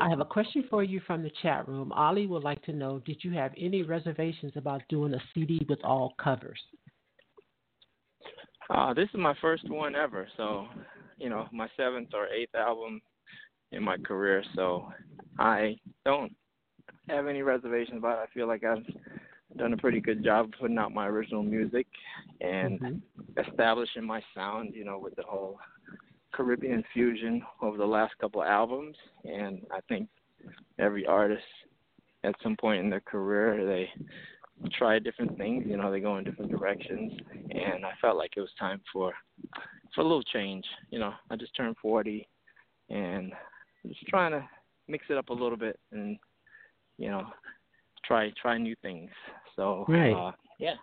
I 0.00 0.08
have 0.08 0.18
a 0.18 0.24
question 0.24 0.64
for 0.68 0.82
you 0.82 1.00
from 1.06 1.22
the 1.22 1.30
chat 1.40 1.68
room. 1.68 1.92
Ali 1.92 2.26
would 2.26 2.42
like 2.42 2.60
to 2.64 2.72
know 2.72 2.98
Did 3.06 3.18
you 3.22 3.30
have 3.34 3.52
any 3.56 3.84
reservations 3.84 4.54
about 4.56 4.82
doing 4.88 5.14
a 5.14 5.22
CD 5.34 5.64
with 5.68 5.78
all 5.84 6.14
covers? 6.20 6.58
Uh, 8.70 8.92
this 8.92 9.08
is 9.14 9.20
my 9.20 9.36
first 9.40 9.70
one 9.70 9.94
ever, 9.94 10.26
so, 10.36 10.66
you 11.16 11.28
know, 11.28 11.46
my 11.52 11.68
seventh 11.76 12.08
or 12.12 12.26
eighth 12.26 12.56
album 12.56 13.00
in 13.70 13.84
my 13.84 13.98
career, 13.98 14.42
so 14.56 14.88
I 15.38 15.76
don't 16.04 16.34
have 17.08 17.28
any 17.28 17.42
reservations 17.42 17.98
about 17.98 18.18
it. 18.18 18.28
I 18.28 18.34
feel 18.34 18.48
like 18.48 18.64
I've 18.64 18.84
done 19.56 19.72
a 19.72 19.76
pretty 19.76 20.00
good 20.00 20.24
job 20.24 20.50
putting 20.58 20.78
out 20.78 20.92
my 20.92 21.06
original 21.06 21.42
music 21.42 21.86
and 22.40 22.80
mm-hmm. 22.80 23.50
establishing 23.50 24.04
my 24.04 24.22
sound, 24.34 24.74
you 24.74 24.84
know, 24.84 24.98
with 24.98 25.16
the 25.16 25.22
whole 25.22 25.58
Caribbean 26.32 26.84
fusion 26.92 27.42
over 27.60 27.76
the 27.76 27.86
last 27.86 28.14
couple 28.20 28.42
of 28.42 28.48
albums. 28.48 28.96
And 29.24 29.66
I 29.72 29.80
think 29.88 30.08
every 30.78 31.06
artist 31.06 31.42
at 32.24 32.34
some 32.42 32.56
point 32.56 32.80
in 32.80 32.90
their 32.90 33.00
career 33.00 33.66
they 33.66 33.88
try 34.72 34.98
different 34.98 35.36
things, 35.38 35.64
you 35.66 35.76
know, 35.76 35.90
they 35.90 36.00
go 36.00 36.18
in 36.18 36.24
different 36.24 36.50
directions 36.50 37.12
and 37.50 37.84
I 37.84 37.92
felt 38.00 38.16
like 38.16 38.32
it 38.36 38.40
was 38.40 38.50
time 38.58 38.80
for 38.92 39.12
for 39.94 40.02
a 40.02 40.04
little 40.04 40.22
change. 40.22 40.64
You 40.90 41.00
know, 41.00 41.12
I 41.30 41.36
just 41.36 41.56
turned 41.56 41.76
forty 41.80 42.28
and 42.88 43.32
just 43.86 44.06
trying 44.08 44.32
to 44.32 44.46
mix 44.86 45.06
it 45.08 45.16
up 45.16 45.30
a 45.30 45.34
little 45.34 45.56
bit 45.56 45.78
and 45.92 46.18
you 46.98 47.08
know, 47.08 47.26
try 48.10 48.32
try 48.42 48.58
new 48.58 48.74
things. 48.82 49.10
So 49.56 49.84
right. 49.88 50.12
Uh, 50.12 50.32
yeah. 50.58 50.74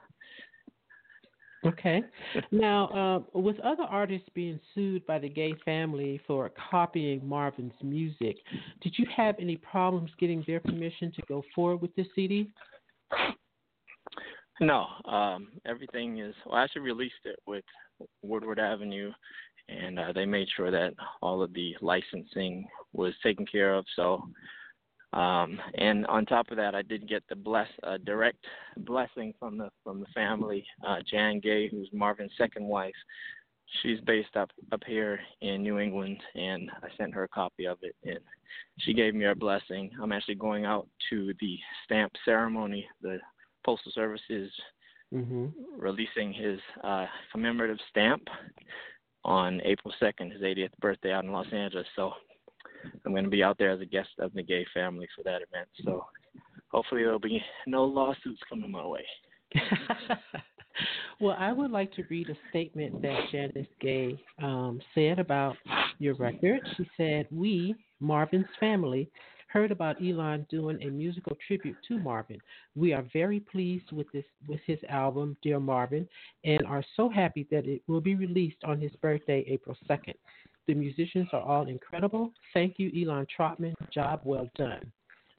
Okay. 1.65 2.01
Now, 2.51 3.25
uh, 3.33 3.39
with 3.39 3.59
other 3.59 3.83
artists 3.83 4.29
being 4.33 4.59
sued 4.73 5.05
by 5.05 5.19
the 5.19 5.27
Gaye 5.27 5.55
family 5.65 6.21
for 6.25 6.49
copying 6.71 7.27
Marvin's 7.27 7.73
music, 7.81 8.37
did 8.81 8.93
you 8.97 9.05
have 9.15 9.35
any 9.39 9.57
problems 9.57 10.11
getting 10.19 10.43
their 10.47 10.59
permission 10.59 11.11
to 11.13 11.21
go 11.27 11.43
forward 11.53 11.81
with 11.81 11.93
this 11.95 12.07
CD? 12.15 12.49
No. 14.61 14.85
Um, 15.05 15.49
everything 15.65 16.19
is. 16.19 16.35
Well, 16.45 16.55
I 16.55 16.63
actually 16.63 16.83
released 16.83 17.25
it 17.25 17.39
with 17.47 17.65
Woodward 18.21 18.59
Avenue, 18.59 19.11
and 19.67 19.99
uh, 19.99 20.13
they 20.13 20.25
made 20.25 20.47
sure 20.55 20.71
that 20.71 20.93
all 21.21 21.41
of 21.41 21.53
the 21.53 21.75
licensing 21.81 22.67
was 22.93 23.13
taken 23.23 23.45
care 23.45 23.73
of. 23.73 23.85
So 23.95 24.29
um, 25.13 25.59
and 25.75 26.05
on 26.07 26.25
top 26.25 26.51
of 26.51 26.57
that, 26.57 26.75
I 26.75 26.81
did 26.81 27.07
get 27.07 27.23
the 27.29 27.35
bless 27.35 27.69
uh, 27.83 27.97
direct 28.05 28.45
blessing 28.77 29.33
from 29.39 29.57
the 29.57 29.69
from 29.83 29.99
the 29.99 30.07
family. 30.07 30.65
Uh, 30.85 30.97
Jan 31.09 31.39
Gaye, 31.39 31.69
who's 31.69 31.89
Marvin's 31.93 32.31
second 32.37 32.65
wife, 32.65 32.93
she's 33.81 33.99
based 34.01 34.35
up 34.35 34.51
up 34.71 34.81
here 34.85 35.19
in 35.41 35.63
New 35.63 35.79
England, 35.79 36.17
and 36.35 36.69
I 36.83 36.87
sent 36.97 37.13
her 37.13 37.23
a 37.23 37.29
copy 37.29 37.65
of 37.67 37.77
it, 37.81 37.95
and 38.03 38.19
she 38.79 38.93
gave 38.93 39.15
me 39.15 39.25
her 39.25 39.35
blessing. 39.35 39.91
I'm 40.01 40.11
actually 40.11 40.35
going 40.35 40.65
out 40.65 40.87
to 41.09 41.33
the 41.39 41.57
stamp 41.85 42.11
ceremony. 42.25 42.85
The 43.01 43.19
Postal 43.65 43.91
Service 43.93 44.21
is 44.29 44.51
mm-hmm. 45.13 45.47
releasing 45.77 46.33
his 46.33 46.59
uh, 46.83 47.05
commemorative 47.31 47.79
stamp 47.89 48.23
on 49.23 49.61
April 49.65 49.93
2nd, 50.01 50.31
his 50.31 50.41
80th 50.41 50.71
birthday 50.79 51.11
out 51.11 51.25
in 51.25 51.31
Los 51.31 51.51
Angeles. 51.51 51.87
So 51.95 52.13
I'm 53.05 53.11
going 53.11 53.23
to 53.23 53.29
be 53.29 53.43
out 53.43 53.57
there 53.57 53.71
as 53.71 53.81
a 53.81 53.85
guest 53.85 54.09
of 54.19 54.33
the 54.33 54.43
Gaye 54.43 54.65
family 54.73 55.07
for 55.15 55.23
that 55.23 55.41
event. 55.41 55.67
So 55.83 56.05
hopefully 56.69 57.03
there'll 57.03 57.19
be 57.19 57.41
no 57.65 57.83
lawsuits 57.83 58.41
coming 58.49 58.71
my 58.71 58.85
way. 58.85 59.05
well, 61.19 61.35
I 61.39 61.51
would 61.51 61.71
like 61.71 61.93
to 61.93 62.03
read 62.09 62.29
a 62.29 62.37
statement 62.49 63.01
that 63.01 63.27
Janis 63.31 63.67
Gaye 63.79 64.19
um, 64.41 64.79
said 64.93 65.19
about 65.19 65.55
your 65.99 66.15
record. 66.15 66.59
She 66.75 66.89
said, 66.97 67.27
We, 67.31 67.75
Marvin's 67.99 68.45
family, 68.59 69.09
heard 69.47 69.71
about 69.71 70.01
Elan 70.01 70.45
doing 70.49 70.81
a 70.83 70.89
musical 70.89 71.37
tribute 71.47 71.77
to 71.87 71.97
Marvin. 71.97 72.39
We 72.75 72.93
are 72.93 73.05
very 73.13 73.39
pleased 73.39 73.91
with 73.91 74.07
this 74.11 74.25
with 74.47 74.59
his 74.65 74.79
album, 74.89 75.37
Dear 75.41 75.59
Marvin, 75.59 76.07
and 76.43 76.65
are 76.65 76.83
so 76.95 77.09
happy 77.09 77.47
that 77.51 77.65
it 77.65 77.81
will 77.87 78.01
be 78.01 78.15
released 78.15 78.63
on 78.65 78.79
his 78.79 78.91
birthday, 79.01 79.45
April 79.47 79.75
2nd. 79.89 80.15
The 80.67 80.73
musicians 80.73 81.29
are 81.31 81.41
all 81.41 81.67
incredible. 81.67 82.31
Thank 82.53 82.75
you, 82.77 82.89
Elan 82.89 83.25
Trotman. 83.35 83.73
Job 83.93 84.21
well 84.23 84.49
done. 84.57 84.91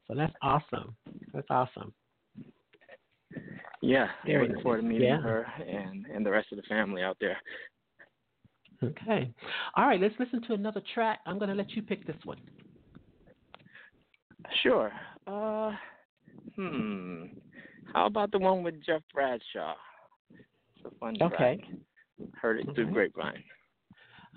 So 0.07 0.15
that's 0.15 0.35
awesome. 0.43 0.97
That's 1.35 1.47
awesome. 1.51 1.93
Yeah, 3.83 4.09
Very 4.25 4.49
looking 4.49 4.63
forward 4.63 4.81
to 4.81 4.87
meeting 4.87 5.09
yeah. 5.09 5.21
her 5.21 5.47
and 5.67 6.07
and 6.07 6.25
the 6.25 6.31
rest 6.31 6.49
of 6.51 6.57
the 6.57 6.63
family 6.63 7.03
out 7.03 7.19
there. 7.21 7.37
Okay. 8.83 9.33
All 9.77 9.87
right, 9.87 10.01
let's 10.01 10.15
listen 10.19 10.41
to 10.43 10.55
another 10.55 10.83
track. 10.95 11.21
I'm 11.27 11.39
going 11.39 11.51
to 11.51 11.55
let 11.55 11.71
you 11.73 11.83
pick 11.83 12.07
this 12.07 12.17
one. 12.25 12.39
Sure. 14.63 14.93
Uh, 15.27 15.73
hmm. 16.57 17.25
How 17.93 18.07
about 18.07 18.31
the 18.31 18.39
one 18.39 18.63
with 18.63 18.83
Jeff 18.85 19.03
Bradshaw? 19.13 19.75
It's 20.31 20.87
a 20.87 20.91
fun 20.99 21.17
okay. 21.21 21.37
track. 21.37 21.59
Heard 22.41 22.61
it 22.61 22.67
through 22.75 22.87
mm-hmm. 22.87 22.95
Grapevine. 22.95 23.43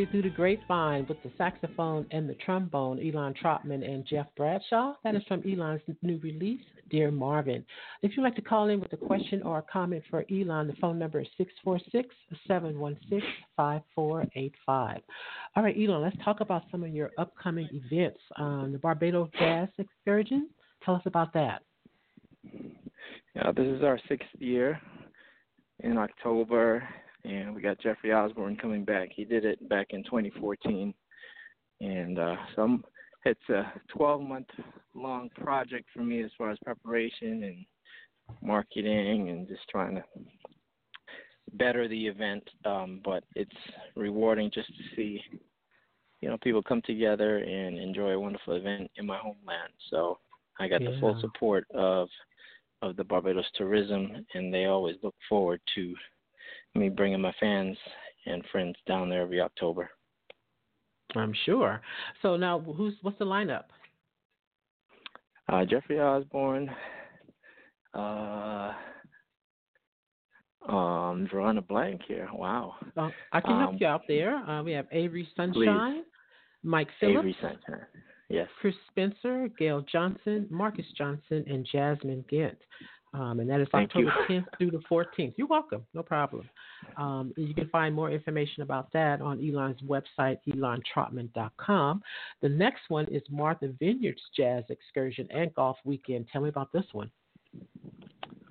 It 0.00 0.10
through 0.10 0.22
the 0.22 0.30
grapevine 0.30 1.04
with 1.10 1.22
the 1.22 1.30
saxophone 1.36 2.06
and 2.10 2.26
the 2.26 2.34
trombone, 2.34 2.98
Elan 3.00 3.34
Trotman 3.34 3.82
and 3.82 4.06
Jeff 4.06 4.28
Bradshaw. 4.34 4.94
That 5.04 5.14
is 5.14 5.22
from 5.28 5.42
Elan's 5.46 5.82
new 6.00 6.18
release, 6.22 6.64
Dear 6.88 7.10
Marvin. 7.10 7.62
If 8.00 8.12
you'd 8.16 8.22
like 8.22 8.34
to 8.36 8.40
call 8.40 8.68
in 8.68 8.80
with 8.80 8.94
a 8.94 8.96
question 8.96 9.42
or 9.42 9.58
a 9.58 9.62
comment 9.62 10.02
for 10.08 10.24
Elan, 10.30 10.68
the 10.68 10.72
phone 10.80 10.98
number 10.98 11.20
is 11.20 11.26
646 11.36 12.14
716 12.48 13.20
5485. 13.56 15.02
All 15.56 15.62
right, 15.62 15.76
Elan, 15.76 16.00
let's 16.00 16.16
talk 16.24 16.40
about 16.40 16.62
some 16.70 16.82
of 16.82 16.94
your 16.94 17.10
upcoming 17.18 17.68
events. 17.70 18.20
Um, 18.36 18.70
the 18.72 18.78
Barbados 18.78 19.28
Jazz 19.38 19.68
Excursion. 19.76 20.48
Tell 20.82 20.94
us 20.94 21.02
about 21.04 21.34
that. 21.34 21.60
Yeah, 23.34 23.52
this 23.54 23.66
is 23.66 23.82
our 23.82 24.00
sixth 24.08 24.30
year 24.38 24.80
in 25.80 25.98
October, 25.98 26.88
and 27.24 27.54
we 27.54 27.60
got 27.60 27.80
Jeffrey 27.80 28.12
Osborne 28.12 28.56
coming 28.56 28.84
back. 28.84 29.10
He 29.14 29.24
did 29.24 29.44
it 29.44 29.68
back 29.68 29.88
in 29.90 30.02
2014, 30.04 30.94
and 31.80 32.18
uh, 32.18 32.36
so 32.54 32.62
I'm, 32.62 32.84
it's 33.24 33.48
a 33.48 33.72
12 33.96 34.22
month 34.22 34.48
long 34.94 35.28
project 35.40 35.88
for 35.94 36.02
me 36.02 36.22
as 36.22 36.30
far 36.36 36.50
as 36.50 36.58
preparation 36.64 37.44
and 37.44 37.64
marketing 38.42 39.28
and 39.30 39.48
just 39.48 39.68
trying 39.70 39.96
to 39.96 40.04
better 41.54 41.88
the 41.88 42.06
event. 42.06 42.48
Um, 42.64 43.00
but 43.04 43.24
it's 43.34 43.50
rewarding 43.96 44.50
just 44.52 44.68
to 44.68 44.96
see, 44.96 45.20
you 46.20 46.28
know, 46.28 46.38
people 46.42 46.62
come 46.62 46.82
together 46.82 47.38
and 47.38 47.78
enjoy 47.78 48.10
a 48.10 48.20
wonderful 48.20 48.54
event 48.54 48.90
in 48.96 49.06
my 49.06 49.18
homeland. 49.18 49.72
So 49.90 50.18
I 50.58 50.68
got 50.68 50.82
yeah. 50.82 50.90
the 50.90 51.00
full 51.00 51.20
support 51.20 51.64
of 51.74 52.08
of 52.82 52.96
the 52.96 53.04
Barbados 53.04 53.44
Tourism, 53.56 54.24
and 54.32 54.54
they 54.54 54.64
always 54.64 54.96
look 55.02 55.14
forward 55.28 55.60
to 55.74 55.94
me 56.74 56.88
bringing 56.88 57.20
my 57.20 57.34
fans 57.40 57.76
and 58.26 58.44
friends 58.52 58.76
down 58.86 59.08
there 59.08 59.22
every 59.22 59.40
October. 59.40 59.90
I'm 61.16 61.34
sure. 61.44 61.80
So 62.22 62.36
now, 62.36 62.60
who's 62.60 62.94
what's 63.02 63.18
the 63.18 63.24
lineup? 63.24 63.64
Uh, 65.48 65.64
Jeffrey 65.64 65.98
Osborne. 65.98 66.70
Uh, 67.92 68.72
um, 70.68 71.26
drawing 71.30 71.58
a 71.58 71.62
blank 71.62 72.02
here. 72.06 72.28
Wow. 72.32 72.74
Uh, 72.96 73.10
I 73.32 73.40
can 73.40 73.54
um, 73.54 73.60
help 73.60 73.80
you 73.80 73.86
out 73.86 74.02
there. 74.06 74.36
Uh, 74.36 74.62
we 74.62 74.72
have 74.72 74.86
Avery 74.92 75.28
Sunshine, 75.36 75.94
please. 75.94 76.04
Mike 76.62 76.88
Phillips, 77.00 77.18
Avery 77.18 77.36
Sunshine. 77.40 77.86
Yes. 78.28 78.48
Chris 78.60 78.74
Spencer, 78.90 79.48
Gail 79.58 79.84
Jhonson, 79.92 80.48
Marcus 80.50 80.86
Johnson, 80.96 81.44
and 81.48 81.66
Jazmin 81.74 82.28
Ghent. 82.28 82.58
Um, 83.12 83.40
and 83.40 83.50
that 83.50 83.60
is 83.60 83.66
Thank 83.72 83.90
October 83.90 84.12
you. 84.28 84.40
10th 84.40 84.44
through 84.56 84.70
the 84.70 84.82
14th. 84.90 85.34
You're 85.36 85.48
welcome. 85.48 85.84
No 85.94 86.02
problem. 86.02 86.48
Um, 86.96 87.32
you 87.36 87.54
can 87.54 87.68
find 87.68 87.94
more 87.94 88.10
information 88.10 88.62
about 88.62 88.92
that 88.92 89.20
on 89.20 89.40
Elan's 89.40 89.80
website, 89.82 90.38
elantrotman.com. 90.48 92.02
The 92.40 92.48
next 92.48 92.82
one 92.88 93.06
is 93.10 93.22
Martha 93.28 93.72
Vineyard's 93.80 94.22
Jazz 94.36 94.64
Excursion 94.70 95.26
and 95.30 95.52
Golf 95.54 95.76
Weekend. 95.84 96.26
Tell 96.32 96.42
me 96.42 96.48
about 96.48 96.72
this 96.72 96.84
one. 96.92 97.10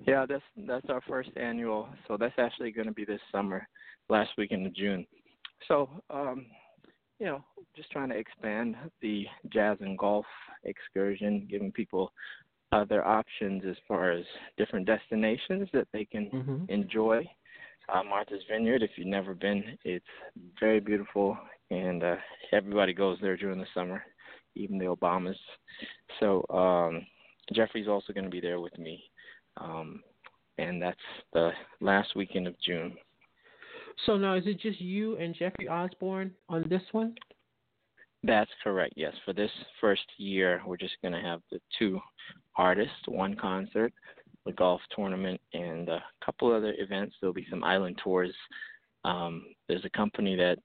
Yeah, 0.06 0.26
that's 0.28 0.42
that's 0.66 0.86
our 0.90 1.00
first 1.08 1.30
annual. 1.36 1.88
So 2.06 2.16
that's 2.18 2.34
actually 2.38 2.70
going 2.72 2.86
to 2.86 2.92
be 2.92 3.04
this 3.04 3.20
summer, 3.32 3.66
last 4.08 4.30
weekend 4.36 4.66
of 4.66 4.74
June. 4.74 5.06
So, 5.68 5.88
um, 6.10 6.46
you 7.18 7.26
know, 7.26 7.44
just 7.76 7.90
trying 7.90 8.08
to 8.10 8.16
expand 8.16 8.76
the 9.00 9.26
jazz 9.52 9.78
and 9.80 9.96
golf 9.96 10.26
excursion, 10.64 11.46
giving 11.50 11.72
people 11.72 12.12
other 12.72 13.06
options 13.06 13.62
as 13.68 13.76
far 13.88 14.12
as 14.12 14.24
different 14.56 14.86
destinations 14.86 15.68
that 15.72 15.88
they 15.92 16.04
can 16.04 16.30
Mm-hmm. 16.30 16.64
enjoy. 16.68 17.28
Uh, 17.92 18.02
Martha's 18.04 18.42
Vineyard, 18.48 18.82
if 18.82 18.90
you've 18.96 19.08
never 19.08 19.34
been, 19.34 19.76
it's 19.84 20.04
very 20.60 20.78
beautiful, 20.78 21.36
and 21.70 22.04
uh, 22.04 22.16
everybody 22.52 22.92
goes 22.92 23.18
there 23.20 23.36
during 23.36 23.58
the 23.58 23.66
summer, 23.74 24.04
even 24.54 24.78
the 24.78 24.84
Obamas. 24.84 25.34
So 26.20 26.44
um, 26.50 27.04
Jeffrey's 27.52 27.88
also 27.88 28.12
going 28.12 28.24
to 28.24 28.30
be 28.30 28.40
there 28.40 28.60
with 28.60 28.78
me, 28.78 29.02
um, 29.56 30.02
and 30.58 30.80
that's 30.80 30.98
the 31.32 31.50
last 31.80 32.14
weekend 32.14 32.46
of 32.46 32.54
June. 32.64 32.94
So 34.06 34.16
now, 34.16 34.34
is 34.34 34.46
it 34.46 34.60
just 34.60 34.80
you 34.80 35.16
and 35.16 35.34
Jeffrey 35.34 35.68
Osborne 35.68 36.30
on 36.48 36.64
this 36.68 36.82
one? 36.92 37.14
That's 38.22 38.50
correct. 38.62 38.94
Yes, 38.96 39.14
for 39.24 39.32
this 39.32 39.50
first 39.80 40.04
year, 40.18 40.62
we're 40.66 40.76
just 40.76 40.96
going 41.02 41.14
to 41.14 41.20
have 41.20 41.40
the 41.50 41.60
two 41.78 41.98
artists, 42.60 43.08
one 43.08 43.34
concert, 43.34 43.92
the 44.44 44.52
golf 44.52 44.80
tournament, 44.94 45.40
and 45.54 45.88
a 45.88 46.02
couple 46.24 46.54
other 46.54 46.74
events. 46.78 47.16
There'll 47.20 47.32
be 47.34 47.46
some 47.48 47.64
island 47.64 47.98
tours. 48.04 48.34
Um, 49.04 49.46
there's 49.66 49.84
a 49.86 49.96
company 49.96 50.36
that 50.36 50.58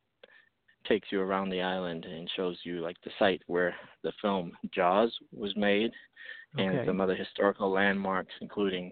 takes 0.87 1.07
you 1.11 1.21
around 1.21 1.49
the 1.49 1.61
island 1.61 2.05
and 2.05 2.29
shows 2.35 2.57
you 2.63 2.81
like 2.81 2.97
the 3.03 3.11
site 3.17 3.41
where 3.47 3.73
the 4.03 4.11
film 4.21 4.51
Jaws 4.73 5.11
was 5.33 5.55
made, 5.55 5.91
and 6.57 6.85
some 6.85 7.01
other 7.01 7.15
historical 7.15 7.71
landmarks, 7.71 8.33
including 8.41 8.91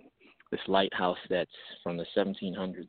this 0.52 0.62
lighthouse 0.68 1.18
that's 1.30 1.52
from 1.84 1.98
the 1.98 2.06
1700s. 2.16 2.88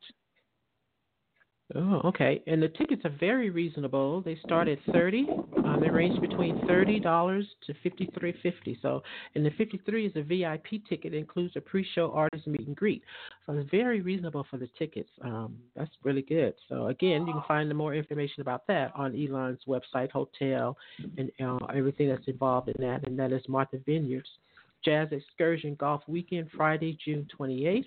Oh, 1.73 1.99
okay. 2.05 2.43
And 2.45 2.61
the 2.61 2.67
tickets 2.69 3.01
are 3.05 3.15
very 3.19 3.49
reasonable. 3.49 4.21
They 4.21 4.37
start 4.45 4.67
at 4.67 4.77
thirty. 4.93 5.25
Um, 5.65 5.79
they 5.81 5.89
range 5.89 6.21
between 6.21 6.61
thirty 6.67 6.99
dollars 6.99 7.47
to 7.65 7.73
fifty 7.81 8.07
three 8.19 8.35
fifty. 8.43 8.77
So, 8.83 9.01
and 9.33 9.43
the 9.43 9.49
fifty 9.57 9.81
three 9.83 10.05
is 10.05 10.15
a 10.15 10.21
VIP 10.21 10.85
ticket. 10.87 11.15
It 11.15 11.17
includes 11.17 11.55
a 11.55 11.61
pre 11.61 11.83
show 11.95 12.11
artist 12.11 12.45
meet 12.45 12.67
and 12.67 12.75
greet. 12.75 13.01
So 13.45 13.53
it's 13.53 13.69
very 13.71 14.01
reasonable 14.01 14.45
for 14.51 14.57
the 14.57 14.69
tickets. 14.77 15.09
Um, 15.23 15.57
that's 15.75 15.89
really 16.03 16.21
good. 16.21 16.53
So 16.69 16.87
again, 16.87 17.25
you 17.25 17.33
can 17.33 17.43
find 17.47 17.73
more 17.75 17.95
information 17.95 18.41
about 18.41 18.67
that 18.67 18.91
on 18.95 19.15
Elan's 19.15 19.61
website, 19.67 20.11
hotel, 20.11 20.77
and 21.17 21.31
uh, 21.43 21.65
everything 21.75 22.09
that's 22.09 22.27
involved 22.27 22.69
in 22.69 22.75
that. 22.85 23.07
And 23.07 23.17
that 23.17 23.31
is 23.31 23.41
Martha 23.47 23.79
Vineyards. 23.87 24.29
Jazz 24.83 25.07
Excursion 25.11 25.73
Golf 25.79 26.03
Weekend, 26.07 26.47
Friday, 26.55 26.95
June 27.03 27.27
28th, 27.39 27.85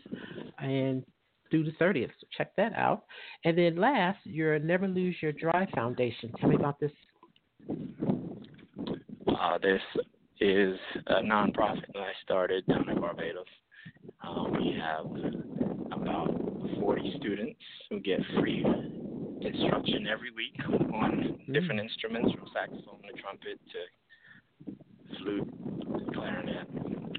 and 0.58 1.04
through 1.50 1.64
the 1.64 1.72
30th. 1.72 2.10
So 2.20 2.26
check 2.36 2.54
that 2.56 2.72
out. 2.74 3.04
And 3.44 3.56
then 3.56 3.76
last, 3.76 4.18
your 4.24 4.58
Never 4.58 4.88
Lose 4.88 5.16
Your 5.20 5.32
Drive 5.32 5.68
Foundation. 5.74 6.32
Tell 6.40 6.48
me 6.48 6.56
about 6.56 6.80
this. 6.80 6.92
Uh, 9.28 9.58
this 9.62 9.80
is 10.40 10.78
a 11.06 11.22
nonprofit 11.22 11.86
that 11.92 12.00
I 12.02 12.12
started 12.22 12.66
down 12.66 12.88
in 12.88 13.00
Barbados. 13.00 13.44
Uh, 14.22 14.44
we 14.52 14.76
have 14.80 15.06
about 15.92 16.34
40 16.80 17.14
students 17.18 17.60
who 17.90 18.00
get 18.00 18.20
free 18.38 18.64
instruction 19.40 20.06
every 20.06 20.30
week 20.32 20.54
on 20.94 21.38
different 21.52 21.80
instruments 21.80 22.32
from 22.32 22.48
saxophone 22.52 23.00
to 23.02 23.20
trumpet 23.20 23.58
to 23.72 23.78
flute, 25.22 26.14
clarinet. 26.14 26.66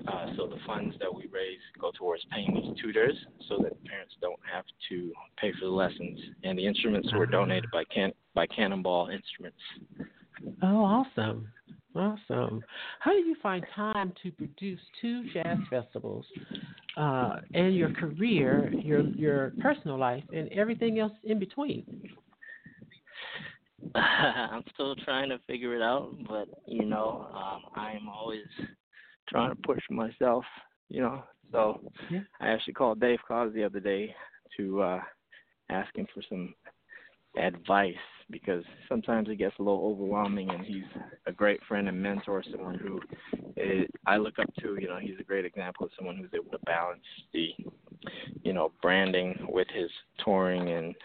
Uh, 0.07 0.25
so 0.35 0.47
the 0.47 0.57
funds 0.65 0.95
that 0.99 1.13
we 1.13 1.27
raise 1.31 1.59
go 1.79 1.91
towards 1.91 2.23
paying 2.31 2.53
these 2.53 2.81
tutors 2.81 3.15
so 3.47 3.57
that 3.61 3.83
parents 3.85 4.15
don't 4.21 4.39
have 4.51 4.65
to 4.89 5.13
pay 5.37 5.51
for 5.59 5.65
the 5.65 5.71
lessons. 5.71 6.19
And 6.43 6.57
the 6.57 6.65
instruments 6.65 7.09
were 7.13 7.25
donated 7.25 7.69
by 7.71 7.83
Can- 7.93 8.13
by 8.33 8.47
Cannonball 8.47 9.09
Instruments. 9.09 9.59
Oh, 10.61 10.83
awesome. 10.83 11.47
Awesome. 11.95 12.63
How 12.99 13.11
do 13.11 13.19
you 13.19 13.35
find 13.41 13.65
time 13.75 14.13
to 14.23 14.31
produce 14.31 14.79
two 15.01 15.25
jazz 15.33 15.57
festivals 15.69 16.25
uh, 16.97 17.37
and 17.53 17.75
your 17.75 17.89
career, 17.89 18.73
your 18.81 19.05
your 19.15 19.55
personal 19.59 19.97
life, 19.97 20.23
and 20.31 20.49
everything 20.49 20.99
else 20.99 21.13
in 21.23 21.39
between? 21.39 21.85
I'm 23.95 24.63
still 24.73 24.95
trying 24.95 25.29
to 25.29 25.39
figure 25.47 25.75
it 25.75 25.81
out, 25.81 26.15
but 26.27 26.47
you 26.67 26.85
know, 26.85 27.27
um, 27.33 27.61
I'm 27.75 28.07
always 28.07 28.45
trying 29.29 29.55
to 29.55 29.61
push 29.61 29.81
myself. 29.89 30.43
You 30.89 31.01
know, 31.01 31.23
so 31.51 31.81
Yeah. 32.09 32.21
I 32.39 32.49
actually 32.49 32.73
called 32.73 32.99
Dave 32.99 33.19
Koz 33.27 33.53
the 33.53 33.63
other 33.63 33.79
day 33.79 34.15
to 34.57 34.81
uh, 34.81 35.01
ask 35.69 35.95
him 35.95 36.07
for 36.13 36.21
some 36.29 36.53
advice 37.37 37.93
because 38.31 38.63
sometimes 38.87 39.29
it 39.29 39.37
gets 39.37 39.55
a 39.59 39.61
little 39.61 39.85
overwhelming, 39.85 40.49
and 40.49 40.63
he's 40.63 40.83
a 41.25 41.31
great 41.31 41.59
friend 41.67 41.87
and 41.87 42.01
mentor, 42.01 42.43
someone 42.51 42.75
who 42.75 42.99
I 44.05 44.17
look 44.17 44.37
up 44.39 44.53
to. 44.61 44.77
You 44.79 44.87
know, 44.87 44.99
he's 44.99 45.19
a 45.19 45.23
great 45.23 45.45
example 45.45 45.85
of 45.85 45.91
someone 45.97 46.17
who's 46.17 46.29
able 46.33 46.51
to 46.51 46.63
balance 46.65 47.03
the, 47.33 47.49
you 48.43 48.53
know, 48.53 48.71
branding 48.81 49.47
with 49.49 49.67
his 49.73 49.89
touring 50.23 50.69
and 50.69 50.95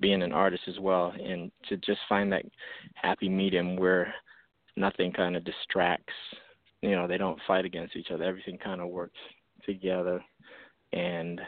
being 0.00 0.22
an 0.22 0.32
artist 0.32 0.62
as 0.68 0.78
well, 0.78 1.12
and 1.22 1.50
to 1.68 1.76
just 1.78 2.00
find 2.08 2.32
that 2.32 2.44
happy 2.94 3.28
medium 3.28 3.76
where 3.76 4.12
nothing 4.76 5.12
kind 5.12 5.36
of 5.36 5.44
distracts. 5.44 6.12
You 6.82 6.92
know, 6.92 7.08
they 7.08 7.18
don't 7.18 7.40
fight 7.46 7.64
against 7.64 7.96
each 7.96 8.10
other. 8.12 8.24
Everything 8.24 8.58
kind 8.58 8.80
of 8.80 8.88
works 8.88 9.18
together, 9.64 10.22
and 10.92 11.40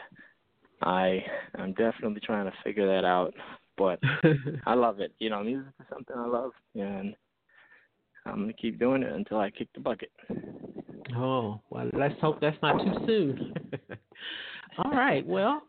I 0.81 1.23
I'm 1.57 1.73
definitely 1.73 2.21
trying 2.21 2.45
to 2.45 2.53
figure 2.63 2.87
that 2.87 3.05
out. 3.05 3.33
But 3.77 3.99
I 4.65 4.73
love 4.73 4.99
it. 4.99 5.13
You 5.19 5.29
know, 5.29 5.43
music 5.43 5.73
is 5.79 5.85
something 5.89 6.15
I 6.17 6.27
love, 6.27 6.51
and 6.75 7.15
I'm 8.25 8.41
gonna 8.41 8.53
keep 8.53 8.79
doing 8.79 9.03
it 9.03 9.11
until 9.11 9.39
I 9.39 9.49
kick 9.49 9.69
the 9.73 9.79
bucket. 9.79 10.11
Oh, 11.15 11.59
well, 11.69 11.89
let's 11.93 12.19
hope 12.21 12.39
that's 12.39 12.57
not 12.61 12.83
too 12.83 12.93
soon. 13.05 13.53
All 14.77 14.91
right. 14.91 15.25
Well, 15.25 15.61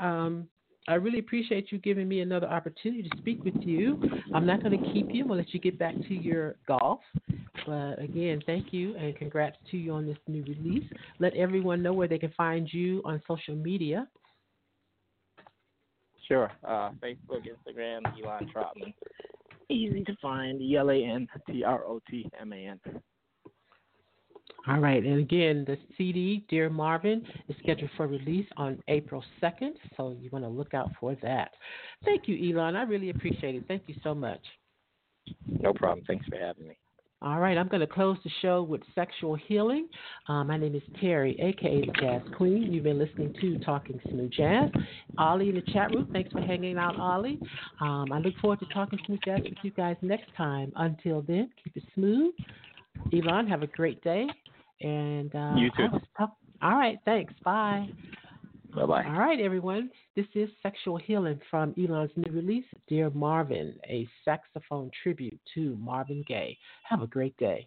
um, 0.00 0.48
I 0.90 0.94
really 0.94 1.20
appreciate 1.20 1.70
you 1.70 1.78
giving 1.78 2.08
me 2.08 2.20
another 2.20 2.48
opportunity 2.48 3.08
to 3.08 3.18
speak 3.18 3.44
with 3.44 3.54
you. 3.60 4.02
I'm 4.34 4.44
not 4.44 4.60
going 4.62 4.76
to 4.76 4.92
keep 4.92 5.06
you. 5.10 5.22
I'm 5.22 5.28
going 5.28 5.38
to 5.38 5.46
let 5.46 5.54
you 5.54 5.60
get 5.60 5.78
back 5.78 5.94
to 5.94 6.14
your 6.14 6.56
golf. 6.66 7.00
But 7.64 8.02
again, 8.02 8.42
thank 8.44 8.72
you 8.72 8.96
and 8.96 9.16
congrats 9.16 9.56
to 9.70 9.76
you 9.76 9.92
on 9.92 10.04
this 10.04 10.16
new 10.26 10.42
release. 10.42 10.84
Let 11.20 11.34
everyone 11.34 11.80
know 11.80 11.92
where 11.92 12.08
they 12.08 12.18
can 12.18 12.32
find 12.36 12.68
you 12.72 13.02
on 13.04 13.22
social 13.28 13.54
media. 13.54 14.08
Sure. 16.26 16.50
Uh, 16.64 16.90
Facebook, 17.02 17.46
Instagram, 17.46 18.00
Elan 18.20 18.50
Trotman. 18.52 18.92
Easy 19.68 20.02
to 20.04 20.16
find. 20.20 20.60
E 20.60 20.76
L 20.76 20.90
A 20.90 20.94
N 20.94 21.28
T 21.48 21.62
R 21.62 21.84
O 21.84 22.00
T 22.10 22.28
M 22.40 22.52
A 22.52 22.56
N. 22.56 22.80
All 24.68 24.78
right, 24.78 25.02
and 25.02 25.18
again, 25.18 25.64
the 25.66 25.78
CD, 25.96 26.44
Dear 26.48 26.68
Marvin, 26.68 27.24
is 27.48 27.56
scheduled 27.62 27.90
for 27.96 28.06
release 28.06 28.46
on 28.56 28.82
April 28.88 29.24
2nd, 29.42 29.72
so 29.96 30.16
you 30.20 30.28
want 30.30 30.44
to 30.44 30.48
look 30.48 30.74
out 30.74 30.90
for 31.00 31.16
that. 31.22 31.52
Thank 32.04 32.28
you, 32.28 32.36
Elan. 32.36 32.76
I 32.76 32.82
really 32.82 33.10
appreciate 33.10 33.54
it. 33.54 33.64
Thank 33.68 33.84
you 33.86 33.94
so 34.02 34.14
much. 34.14 34.40
No 35.46 35.72
problem. 35.72 36.04
Thanks 36.06 36.26
for 36.26 36.36
having 36.36 36.68
me. 36.68 36.76
All 37.22 37.38
right, 37.38 37.58
I'm 37.58 37.68
going 37.68 37.80
to 37.80 37.86
close 37.86 38.16
the 38.24 38.30
show 38.40 38.62
with 38.62 38.80
sexual 38.94 39.34
healing. 39.34 39.88
Uh, 40.26 40.42
my 40.42 40.56
name 40.56 40.74
is 40.74 40.82
Terry, 41.02 41.38
aka 41.38 41.84
the 41.84 41.92
Jazz 42.00 42.22
Queen. 42.34 42.72
You've 42.72 42.84
been 42.84 42.98
listening 42.98 43.34
to 43.42 43.58
Talking 43.58 44.00
Smooth 44.08 44.30
Jazz. 44.32 44.70
Ollie 45.18 45.50
in 45.50 45.56
the 45.56 45.72
chat 45.72 45.90
room, 45.94 46.08
thanks 46.14 46.32
for 46.32 46.40
hanging 46.40 46.78
out, 46.78 46.98
Ollie. 46.98 47.38
Um, 47.82 48.10
I 48.10 48.20
look 48.20 48.34
forward 48.40 48.60
to 48.60 48.66
talking 48.72 48.98
smooth 49.04 49.20
jazz 49.22 49.40
with 49.44 49.52
you 49.62 49.70
guys 49.70 49.96
next 50.00 50.34
time. 50.34 50.72
Until 50.76 51.20
then, 51.20 51.50
keep 51.62 51.76
it 51.76 51.82
smooth. 51.94 52.32
Elan, 53.12 53.46
have 53.46 53.62
a 53.62 53.66
great 53.66 54.02
day. 54.02 54.26
And 54.80 55.34
uh, 55.34 55.54
you 55.56 55.70
too. 55.76 55.88
All 56.62 56.76
right, 56.76 56.98
thanks. 57.04 57.32
Bye. 57.44 57.88
Bye 58.74 58.86
bye. 58.86 59.04
All 59.04 59.18
right, 59.18 59.40
everyone. 59.40 59.90
This 60.14 60.26
is 60.34 60.48
Sexual 60.62 60.98
Healing 60.98 61.40
from 61.50 61.74
Elan's 61.76 62.10
new 62.16 62.32
release, 62.32 62.64
Dear 62.88 63.10
Marvin, 63.10 63.74
a 63.88 64.08
saxophone 64.24 64.90
tribute 65.02 65.40
to 65.54 65.76
Marvin 65.80 66.24
Gaye. 66.26 66.56
Have 66.84 67.02
a 67.02 67.06
great 67.06 67.36
day. 67.36 67.66